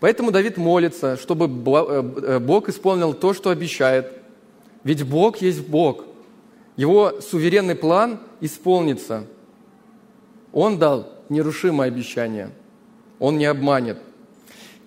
Поэтому 0.00 0.30
Давид 0.30 0.56
молится, 0.56 1.16
чтобы 1.18 1.44
э, 1.46 2.38
Бог 2.38 2.68
исполнил 2.68 3.12
то, 3.12 3.34
что 3.34 3.50
обещает. 3.50 4.12
Ведь 4.84 5.02
Бог 5.02 5.38
есть 5.38 5.66
Бог. 5.66 6.06
Его 6.76 7.20
суверенный 7.20 7.74
план 7.74 8.20
исполнится. 8.40 9.26
Он 10.52 10.78
дал 10.78 11.12
нерушимое 11.28 11.88
обещание. 11.88 12.50
Он 13.18 13.36
не 13.36 13.44
обманет. 13.44 13.98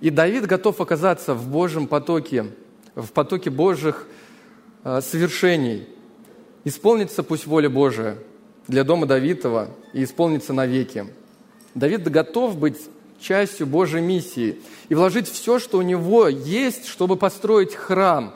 И 0.03 0.09
Давид 0.11 0.45
готов 0.45 0.79
оказаться 0.81 1.33
в 1.33 1.47
Божьем 1.47 1.87
потоке– 1.87 2.45
в 2.95 3.11
потоке 3.11 3.49
Божьих 3.49 4.07
а, 4.83 5.01
совершений. 5.01 5.87
Исполнится 6.63 7.23
пусть 7.23 7.45
воля 7.45 7.69
Божия 7.69 8.17
для 8.67 8.83
дома 8.83 9.05
Давидова 9.05 9.69
и 9.93 10.03
исполнится 10.03 10.53
навеки. 10.53 11.07
Давид 11.75 12.03
готов 12.09 12.57
быть 12.57 12.77
частью 13.19 13.67
Божьей 13.67 14.01
миссии 14.01 14.59
и 14.89 14.95
вложить 14.95 15.29
все, 15.29 15.59
что 15.59 15.77
у 15.77 15.81
него 15.81 16.27
есть, 16.27 16.85
чтобы 16.85 17.15
построить 17.15 17.73
храм, 17.73 18.33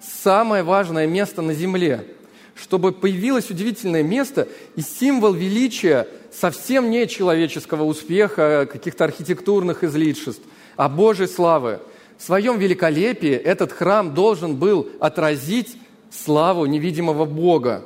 самое 0.00 0.62
важное 0.62 1.06
место 1.06 1.42
на 1.42 1.52
земле, 1.52 2.06
чтобы 2.54 2.92
появилось 2.92 3.50
удивительное 3.50 4.02
место 4.02 4.48
и 4.76 4.82
символ 4.82 5.32
величия 5.32 6.06
совсем 6.32 6.90
не 6.90 7.08
человеческого 7.08 7.84
успеха, 7.84 8.68
каких-то 8.70 9.04
архитектурных 9.04 9.84
излишеств, 9.84 10.42
а 10.76 10.88
Божьей 10.88 11.26
славы– 11.26 11.80
в 12.18 12.22
своем 12.22 12.58
великолепии 12.58 13.32
этот 13.32 13.72
храм 13.72 14.14
должен 14.14 14.56
был 14.56 14.88
отразить 15.00 15.76
славу 16.10 16.66
невидимого 16.66 17.24
Бога. 17.24 17.84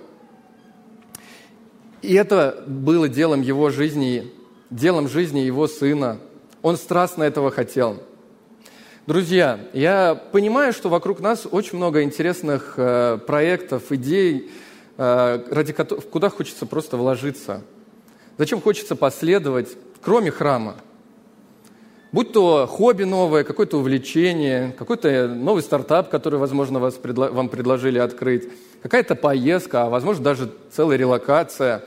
И 2.03 2.15
это 2.15 2.63
было 2.67 3.09
делом 3.09 3.43
его 3.43 3.71
жизни, 3.71 4.33
делом 4.71 5.09
жизни 5.09 5.41
его 5.41 5.67
сына. 5.67 6.19
Он 6.63 6.77
страстно 6.77 7.25
этого 7.25 7.51
хотел. 7.51 8.03
Друзья, 9.07 9.59
я 9.73 10.15
понимаю, 10.15 10.73
что 10.73 10.89
вокруг 10.89 11.21
нас 11.21 11.47
очень 11.51 11.77
много 11.77 12.03
интересных 12.03 12.75
э, 12.77 13.19
проектов, 13.27 13.91
идей, 13.91 14.51
э, 14.97 15.45
ради 15.51 15.73
куда 15.73 16.29
хочется 16.31 16.67
просто 16.67 16.97
вложиться. 16.97 17.63
Зачем 18.39 18.61
хочется 18.61 18.95
последовать, 18.95 19.77
кроме 20.01 20.31
храма? 20.31 20.77
Будь 22.13 22.33
то 22.33 22.67
хобби 22.67 23.05
новое, 23.05 23.45
какое-то 23.45 23.79
увлечение, 23.79 24.75
какой-то 24.77 25.29
новый 25.29 25.63
стартап, 25.63 26.11
который, 26.11 26.41
возможно, 26.41 26.81
вас, 26.81 26.99
вам 27.03 27.49
предложили 27.49 27.99
открыть, 27.99 28.49
какая-то 28.83 29.15
поездка, 29.15 29.85
а, 29.85 29.91
возможно, 29.91 30.25
даже 30.25 30.53
целая 30.73 30.97
релокация. 30.97 31.85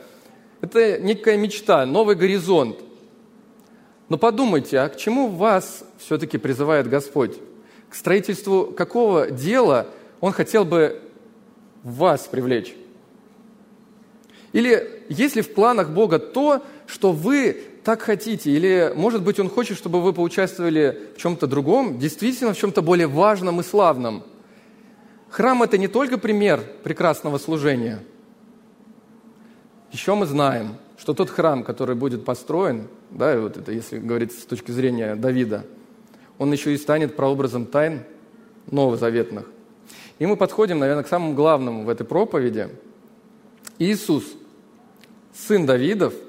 Это 0.62 0.98
некая 1.00 1.36
мечта, 1.36 1.86
новый 1.86 2.16
горизонт. 2.16 2.80
Но 4.08 4.18
подумайте, 4.18 4.80
а 4.80 4.88
к 4.88 4.96
чему 4.96 5.28
вас 5.28 5.84
все-таки 5.98 6.38
призывает 6.38 6.88
Господь? 6.88 7.38
К 7.90 7.96
строительству 7.96 8.68
какого 8.68 9.30
дела 9.30 9.88
Он 10.22 10.32
хотел 10.32 10.64
бы 10.64 11.02
вас 11.84 12.28
привлечь? 12.28 12.74
Или 14.54 15.04
есть 15.10 15.36
ли 15.36 15.42
в 15.42 15.54
планах 15.54 15.90
Бога 15.90 16.20
то, 16.20 16.64
что 16.88 17.12
вы 17.12 17.62
так 17.84 18.02
хотите? 18.02 18.50
Или, 18.52 18.94
может 18.96 19.24
быть, 19.24 19.40
Он 19.40 19.50
хочет, 19.50 19.78
чтобы 19.78 20.02
вы 20.02 20.14
поучаствовали 20.14 21.10
в 21.16 21.20
чем-то 21.20 21.48
другом, 21.48 22.00
действительно 22.00 22.54
в 22.54 22.58
чем-то 22.58 22.82
более 22.82 23.08
важном 23.08 23.60
и 23.60 23.64
славном? 23.64 24.24
Храм– 25.30 25.64
это 25.64 25.78
не 25.78 25.88
только 25.88 26.18
пример 26.18 26.62
прекрасного 26.84 27.38
служения. 27.38 28.00
Еще 29.92 30.16
мы 30.16 30.26
знаем, 30.26 30.78
что 30.98 31.14
тот 31.14 31.30
храм, 31.30 31.64
который 31.64 31.96
будет 31.96 32.24
построен, 32.24 32.88
да, 33.10 33.40
вот 33.40 33.58
это, 33.58 33.72
если 33.72 34.00
говорить 34.00 34.32
с 34.32 34.46
точки 34.46 34.72
зрения 34.72 35.16
Давида, 35.16 35.66
он 36.38 36.52
еще 36.52 36.74
и 36.74 36.78
станет 36.78 37.16
прообразом 37.16 37.66
тайн 37.66 38.04
новозаветных. 38.72 39.46
И 40.20 40.26
мы 40.26 40.38
подходим, 40.38 40.80
наверное, 40.80 41.04
к 41.04 41.08
самому 41.08 41.34
главному 41.34 41.84
в 41.84 41.90
этой 41.90 42.06
проповеди. 42.06 42.70
Иисус, 43.78 44.24
сын 45.34 45.66
Давидов– 45.66 46.14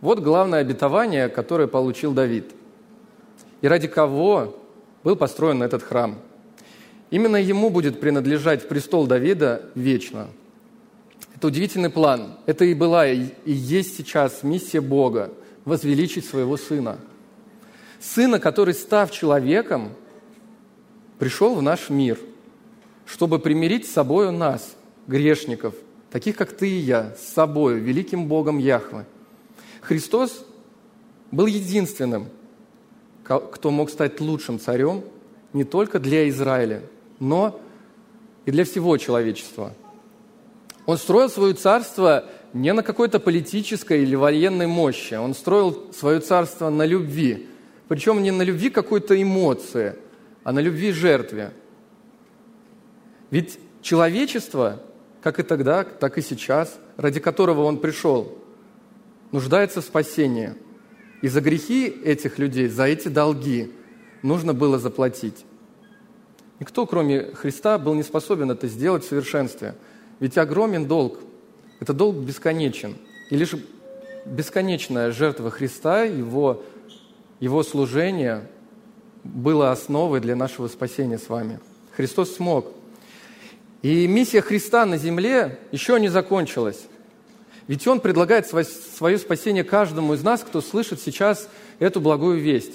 вот 0.00 0.20
главное 0.20 0.60
обетование, 0.60 1.28
которое 1.28 1.66
получил 1.66 2.12
Давид. 2.12 2.52
И 3.60 3.68
ради 3.68 3.88
кого 3.88 4.56
был 5.02 5.16
построен 5.16 5.62
этот 5.62 5.82
храм. 5.82 6.18
Именно 7.10 7.36
ему 7.36 7.70
будет 7.70 8.00
принадлежать 8.00 8.68
престол 8.68 9.06
Давида 9.06 9.62
вечно. 9.74 10.28
Это 11.34 11.48
удивительный 11.48 11.90
план. 11.90 12.34
Это 12.46 12.64
и 12.64 12.74
была, 12.74 13.06
и 13.08 13.32
есть 13.44 13.96
сейчас 13.96 14.42
миссия 14.42 14.80
Бога– 14.80 15.32
возвеличить 15.64 16.24
своего 16.24 16.56
Сына. 16.56 16.98
Сына, 18.00 18.38
который, 18.38 18.74
став 18.74 19.10
человеком, 19.10 19.90
пришел 21.18 21.54
в 21.54 21.62
наш 21.62 21.90
мир, 21.90 22.18
чтобы 23.04 23.38
примирить 23.38 23.86
с 23.86 23.92
собою 23.92 24.32
нас, 24.32 24.76
грешников, 25.06 25.74
таких, 26.10 26.36
как 26.36 26.52
ты 26.52 26.70
и 26.70 26.78
я, 26.78 27.14
с 27.18 27.34
собой, 27.34 27.80
великим 27.80 28.28
Богом 28.28 28.58
Яхве– 28.58 29.04
Христос 29.88 30.44
был 31.30 31.46
единственным, 31.46 32.28
кто 33.24 33.70
мог 33.70 33.88
стать 33.88 34.20
лучшим 34.20 34.60
царем 34.60 35.02
не 35.54 35.64
только 35.64 35.98
для 35.98 36.28
Израиля, 36.28 36.82
но 37.20 37.58
и 38.44 38.50
для 38.50 38.64
всего 38.64 38.98
человечества. 38.98 39.72
Он 40.84 40.98
строил 40.98 41.30
свое 41.30 41.54
царство 41.54 42.26
не 42.52 42.74
на 42.74 42.82
какой-то 42.82 43.18
политической 43.18 44.02
или 44.02 44.14
военной 44.14 44.66
мощи, 44.66 45.14
он 45.14 45.32
строил 45.32 45.90
свое 45.94 46.20
царство 46.20 46.68
на 46.68 46.84
любви. 46.84 47.48
Причем 47.88 48.22
не 48.22 48.30
на 48.30 48.42
любви 48.42 48.68
какой-то 48.68 49.20
эмоции, 49.20 49.94
а 50.44 50.52
на 50.52 50.58
любви 50.58 50.92
жертве. 50.92 51.54
Ведь 53.30 53.58
человечество, 53.80 54.82
как 55.22 55.40
и 55.40 55.42
тогда, 55.42 55.84
так 55.84 56.18
и 56.18 56.22
сейчас, 56.22 56.78
ради 56.98 57.20
которого 57.20 57.62
он 57.62 57.78
пришел, 57.78 58.37
нуждается 59.32 59.80
в 59.80 59.84
спасении. 59.84 60.54
И 61.22 61.28
за 61.28 61.40
грехи 61.40 61.86
этих 61.86 62.38
людей, 62.38 62.68
за 62.68 62.84
эти 62.84 63.08
долги 63.08 63.72
нужно 64.22 64.54
было 64.54 64.78
заплатить. 64.78 65.44
Никто, 66.60 66.86
кроме 66.86 67.32
Христа, 67.34 67.78
был 67.78 67.94
не 67.94 68.02
способен 68.02 68.50
это 68.50 68.66
сделать 68.66 69.04
в 69.04 69.08
совершенстве. 69.08 69.74
Ведь 70.20 70.38
огромен 70.38 70.86
долг. 70.86 71.20
Это 71.80 71.92
долг 71.92 72.16
бесконечен. 72.16 72.96
И 73.30 73.36
лишь 73.36 73.54
бесконечная 74.26 75.12
жертва 75.12 75.50
Христа, 75.50 76.02
его, 76.02 76.62
его 77.38 77.62
служение 77.62 78.48
было 79.22 79.70
основой 79.70 80.20
для 80.20 80.34
нашего 80.34 80.66
спасения 80.68 81.18
с 81.18 81.28
вами. 81.28 81.60
Христос 81.96 82.34
смог. 82.34 82.72
И 83.82 84.08
миссия 84.08 84.40
Христа 84.40 84.86
на 84.86 84.96
земле 84.96 85.58
еще 85.70 86.00
не 86.00 86.08
закончилась. 86.08 86.86
Ведь 87.68 87.86
Он 87.86 88.00
предлагает 88.00 88.46
свое 88.46 89.18
спасение 89.18 89.62
каждому 89.62 90.14
из 90.14 90.22
нас, 90.24 90.40
кто 90.40 90.60
слышит 90.62 91.00
сейчас 91.00 91.48
эту 91.78 92.00
благую 92.00 92.40
весть. 92.40 92.72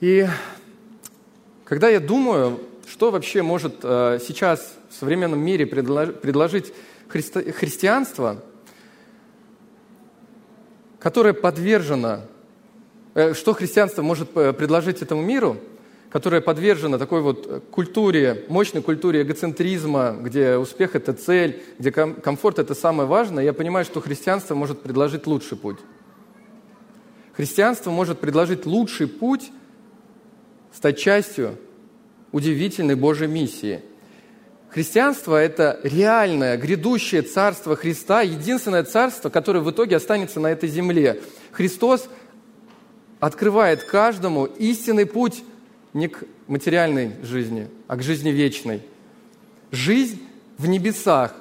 И 0.00 0.26
когда 1.64 1.88
я 1.88 2.00
думаю, 2.00 2.58
что 2.88 3.10
вообще 3.10 3.42
может 3.42 3.80
э, 3.82 4.18
сейчас 4.26 4.76
в 4.88 4.94
современном 4.94 5.40
мире 5.40 5.66
предложить 5.66 6.72
христи 7.08 7.50
христианство, 7.52 8.42
которое 10.98 11.34
подвержено, 11.34 12.22
э, 13.14 13.34
что 13.34 13.52
христианство 13.52 14.00
может 14.00 14.34
э, 14.36 14.54
предложить 14.54 15.02
этому 15.02 15.22
миру– 15.22 15.58
которая 16.10 16.40
подвержена 16.40 16.98
такой 16.98 17.20
вот 17.20 17.64
культуре, 17.70 18.44
мощной 18.48 18.82
культуре 18.82 19.22
эгоцентризма, 19.22 20.16
где 20.18 20.56
успех– 20.56 20.94
это 20.94 21.12
цель, 21.12 21.62
где 21.78 21.90
комфорт– 21.90 22.58
это 22.60 22.74
самое 22.74 23.08
важное, 23.08 23.44
я 23.44 23.52
понимаю, 23.52 23.84
что 23.84 24.00
христианство 24.00 24.54
может 24.54 24.80
предложить 24.80 25.26
лучший 25.26 25.58
путь. 25.58 25.78
Христианство 27.34 27.90
может 27.90 28.18
предложить 28.18 28.66
лучший 28.66 29.06
путь 29.06 29.52
стать 30.72 30.98
частью 30.98 31.56
удивительной 32.32 32.94
Божьей 32.94 33.28
миссии. 33.28 33.82
Христианство– 34.70 35.36
это 35.42 35.78
реальное, 35.82 36.56
грядущее 36.56 37.22
царство 37.22 37.76
Христа, 37.76 38.22
единственное 38.22 38.82
царство, 38.82 39.30
которое 39.30 39.60
в 39.60 39.70
итоге 39.70 39.96
останется 39.96 40.40
на 40.40 40.48
этой 40.48 40.68
земле. 40.68 41.20
Христос 41.52 42.08
открывает 43.20 43.84
каждому 43.84 44.44
истинный 44.44 45.06
путь 45.06 45.42
не 45.92 46.08
к 46.08 46.24
материальной 46.46 47.12
жизни, 47.22 47.68
а 47.86 47.96
к 47.96 48.02
жизни 48.02 48.30
вечной. 48.30 48.82
Жизнь 49.70 50.20
в 50.56 50.66
небесах, 50.66 51.34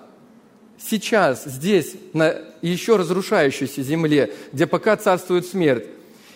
сейчас, 0.78 1.46
здесь, 1.46 1.96
на 2.14 2.36
еще 2.62 2.96
разрушающейся 2.96 3.82
земле, 3.82 4.34
где 4.54 4.68
пока 4.68 4.96
царствует 4.98 5.46
смерть. 5.46 5.86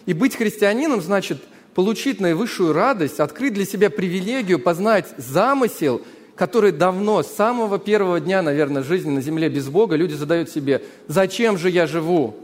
И 0.05 0.13
быть 0.13 0.35
христианином 0.35 1.01
значит 1.01 1.37
получить 1.73 2.19
наивысшую 2.19 2.73
радость, 2.73 3.19
открыть 3.19 3.53
для 3.53 3.65
себя 3.65 3.89
привилегию, 3.89 4.59
познать 4.59 5.07
замысел, 5.17 6.01
который 6.35 6.71
давно, 6.71 7.23
с 7.23 7.27
самого 7.27 7.77
первого 7.77 8.19
дня, 8.19 8.41
наверное, 8.41 8.83
жизни 8.83 9.11
на 9.11 9.21
земле 9.21 9.49
без 9.49 9.69
Бога, 9.69 9.95
люди 9.95 10.13
задают 10.13 10.49
себе, 10.49 10.83
зачем 11.07 11.57
же 11.57 11.69
я 11.69 11.87
живу? 11.87 12.35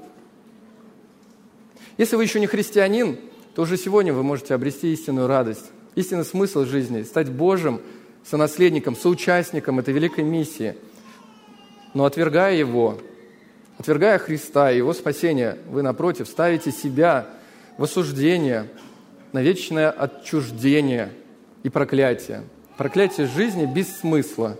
Если 1.97 2.15
вы 2.15 2.23
еще 2.23 2.39
не 2.39 2.47
христианин, 2.47 3.17
то 3.57 3.63
уже 3.63 3.75
сегодня 3.75 4.13
вы 4.13 4.21
можете 4.21 4.53
обрести 4.53 4.93
истинную 4.93 5.25
радость, 5.25 5.71
истинный 5.95 6.25
смысл 6.25 6.63
жизни, 6.65 7.01
стать 7.01 7.31
Божьим 7.31 7.81
сонаследником, 8.23 8.95
соучастником 8.95 9.79
этой 9.79 9.95
великой 9.95 10.25
миссии. 10.25 10.75
Но 11.95 12.05
отвергая 12.05 12.53
Его, 12.53 12.99
отвергая 13.79 14.19
Христа 14.19 14.71
и 14.71 14.77
Его 14.77 14.93
спасение, 14.93 15.57
вы, 15.71 15.81
напротив, 15.81 16.27
ставите 16.27 16.71
себя 16.71 17.25
в 17.79 17.83
осуждение, 17.83 18.67
на 19.33 19.41
вечное 19.41 19.89
отчуждение 19.89 21.11
и 21.63 21.69
проклятие. 21.69 22.43
Проклятие 22.77 23.25
жизни 23.25 23.65
без 23.65 23.87
смысла 24.01 24.55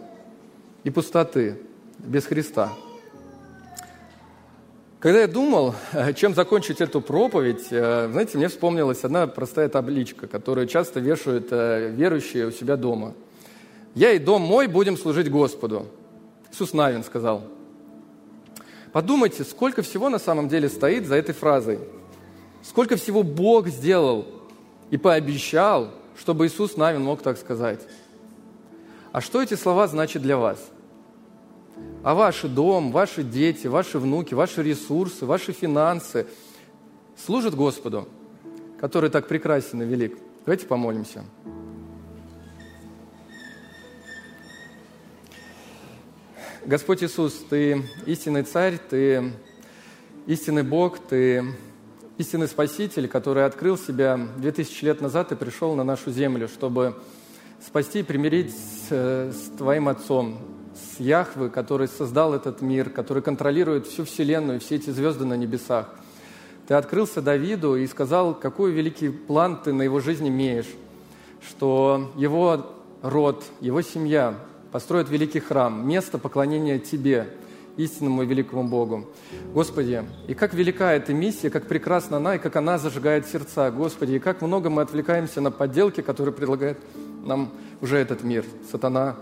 и 0.84 0.90
пустоты, 0.90 1.60
без 2.00 2.26
Христа– 2.26 2.74
когда 5.00 5.22
я 5.22 5.28
думал, 5.28 5.76
э, 5.94 6.14
чем 6.14 6.34
закончить 6.34 6.82
эту 6.82 7.02
проповедь, 7.02 7.68
э, 7.70 8.10
знаете, 8.12 8.38
мне 8.38 8.48
вспомнилась 8.48 9.04
одна 9.04 9.28
простая 9.28 9.70
табличка, 9.70 10.28
которую 10.28 10.68
часто 10.68 11.00
вешают 11.00 11.50
э, 11.52 11.90
верующие 11.90 12.48
у 12.48 12.52
себя 12.52 12.78
дома. 12.78 13.14
«Я 13.94 14.12
и 14.14 14.20
дом 14.20 14.42
мой 14.42 14.68
будем 14.68 14.98
служить 14.98 15.30
Господу». 15.30 15.88
Иисус 16.52 16.74
Навин 16.74 17.04
сказал. 17.04 17.44
Подумайте, 18.92 19.44
сколько 19.44 19.84
всего 19.84 20.10
на 20.10 20.18
самом 20.18 20.48
деле 20.48 20.70
стоит 20.70 21.06
за 21.06 21.16
этой 21.16 21.36
фразой. 21.36 21.80
Сколько 22.64 22.96
всего 22.96 23.22
Бог 23.22 23.68
сделал 23.68 24.26
и 24.90 24.98
пообещал, 24.98 25.92
чтобы 26.18 26.48
Иисус 26.48 26.78
Навин 26.78 27.04
мог 27.04 27.22
так 27.22 27.38
сказать. 27.38 27.82
А 29.12 29.22
что 29.22 29.44
эти 29.44 29.54
слова 29.54 29.88
значат 29.88 30.24
для 30.24 30.38
вас– 30.38 30.58
а 32.08 32.14
ваш 32.14 32.44
дом, 32.44 32.94
ваши 32.94 33.22
дети, 33.22 33.68
ваши 33.68 34.00
внуки, 34.00 34.34
ваши 34.34 34.64
ресурсы, 34.64 35.26
ваши 35.26 35.52
финансы 35.52 36.26
служат 37.18 37.54
Господу, 37.54 38.08
который 38.80 39.10
так 39.10 39.28
прекрасен 39.28 39.82
и 39.82 39.86
велик. 39.86 40.18
Давайте 40.46 40.68
помолимся. 40.68 41.26
Господь 46.66 47.04
Иисус, 47.04 47.44
Ты 47.50 47.84
истинный 48.06 48.44
Царь, 48.44 48.80
Ты 48.90 49.34
истинный 50.28 50.64
Бог, 50.64 51.00
Ты 51.00 51.44
истинный 52.18 52.48
Спаситель, 52.48 53.10
который 53.10 53.44
открыл 53.44 53.78
себя 53.78 54.18
2000 54.38 54.86
лет 54.86 55.02
назад 55.02 55.34
и 55.34 55.36
пришел 55.36 55.76
на 55.76 55.84
нашу 55.84 56.12
землю, 56.12 56.48
чтобы 56.48 56.96
спасти 57.60 58.00
и 58.00 58.04
примирить 58.04 58.56
с, 58.56 58.94
с 58.94 59.52
Твоим 59.58 59.90
Отцом, 59.90 60.47
Яхвы, 61.00 61.50
который 61.50 61.88
создал 61.88 62.34
этот 62.34 62.62
мир, 62.62 62.90
который 62.90 63.24
контролирует 63.24 63.88
всю 63.88 64.06
Вселенную, 64.06 64.60
все 64.60 64.76
эти 64.76 64.90
звезды 64.90 65.26
на 65.26 65.36
небесах. 65.36 65.90
Ты 66.68 66.74
открылся 66.74 67.22
Давиду 67.22 67.76
и 67.76 67.88
сказал, 67.88 68.34
какой 68.34 68.72
великий 68.72 69.10
план 69.10 69.62
ты 69.64 69.74
на 69.74 69.84
его 69.84 70.00
жизнь 70.00 70.28
имеешь, 70.28 70.68
что 71.48 72.12
его 72.18 72.66
род, 73.02 73.44
его 73.62 73.82
семья 73.82 74.36
построят 74.72 75.10
великий 75.10 75.40
храм, 75.40 75.88
место 75.88 76.18
поклонения 76.18 76.78
Тебе, 76.78 77.28
истинному 77.78 78.24
и 78.24 78.26
великому 78.26 78.68
Богу. 78.68 79.08
Господи, 79.54 80.04
и 80.28 80.34
как 80.34 80.54
велика 80.54 80.94
эта 80.94 81.14
миссия, 81.14 81.50
как 81.50 81.68
прекрасна 81.68 82.18
она, 82.18 82.36
и 82.36 82.40
как 82.40 82.56
она 82.56 82.78
зажигает 82.78 83.28
сердца. 83.28 83.72
Господи, 83.72 84.14
и 84.14 84.20
как 84.20 84.42
много 84.42 84.70
мы 84.70 84.82
отвлекаемся 84.82 85.42
на 85.42 85.52
подделки, 85.52 86.02
которые 86.02 86.34
предлагает 86.34 86.80
нам 87.24 87.52
уже 87.82 87.98
этот 87.98 88.24
мир, 88.24 88.44
сатана. 88.72 89.16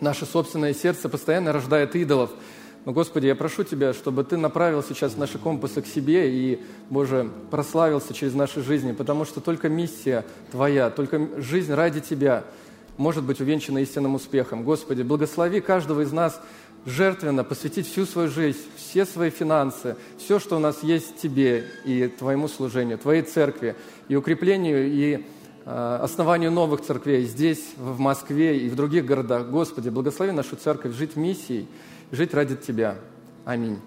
Наше 0.00 0.26
собственное 0.26 0.74
сердце 0.74 1.08
постоянно 1.08 1.52
рождает 1.52 1.96
идолов. 1.96 2.30
Но, 2.84 2.92
Господи, 2.92 3.26
я 3.26 3.34
прошу 3.34 3.64
Тебя, 3.64 3.92
чтобы 3.92 4.24
Ты 4.24 4.36
направил 4.36 4.82
сейчас 4.82 5.16
наши 5.16 5.38
компасы 5.38 5.82
к 5.82 5.86
себе 5.86 6.30
и, 6.30 6.60
Боже, 6.88 7.30
прославился 7.50 8.14
через 8.14 8.34
наши 8.34 8.62
жизни, 8.62 8.92
потому 8.92 9.24
что 9.24 9.40
только 9.40 9.68
миссия 9.68 10.24
Твоя, 10.52 10.90
только 10.90 11.28
жизнь 11.40 11.72
ради 11.72 12.00
Тебя 12.00 12.44
может 12.96 13.24
быть 13.24 13.40
увенчана 13.40 13.78
истинным 13.78 14.14
успехом. 14.14 14.64
Господи, 14.64 15.02
благослови 15.02 15.60
каждого 15.60 16.02
из 16.02 16.12
нас 16.12 16.40
жертвенно 16.86 17.44
посвятить 17.44 17.88
всю 17.88 18.06
свою 18.06 18.28
жизнь, 18.28 18.60
все 18.76 19.04
свои 19.04 19.30
финансы, 19.30 19.96
все, 20.18 20.38
что 20.38 20.56
у 20.56 20.60
нас 20.60 20.82
есть 20.82 21.16
Тебе 21.16 21.66
и 21.84 22.08
Твоему 22.08 22.48
служению, 22.48 22.98
Твоей 22.98 23.22
церкви, 23.22 23.76
и 24.08 24.16
укреплению, 24.16 24.86
и 24.86 25.24
основанию 25.68 26.50
новых 26.50 26.80
церквей 26.80 27.24
здесь, 27.24 27.74
в 27.76 27.98
Москве 27.98 28.58
и 28.58 28.68
в 28.70 28.76
других 28.76 29.04
городах. 29.04 29.48
Господи, 29.50 29.90
благослови 29.90 30.32
нашу 30.32 30.56
церковь 30.56 30.94
жить 30.94 31.16
миссией, 31.16 31.68
жить 32.10 32.32
ради 32.32 32.56
Тебя. 32.56 32.96
Аминь. 33.44 33.78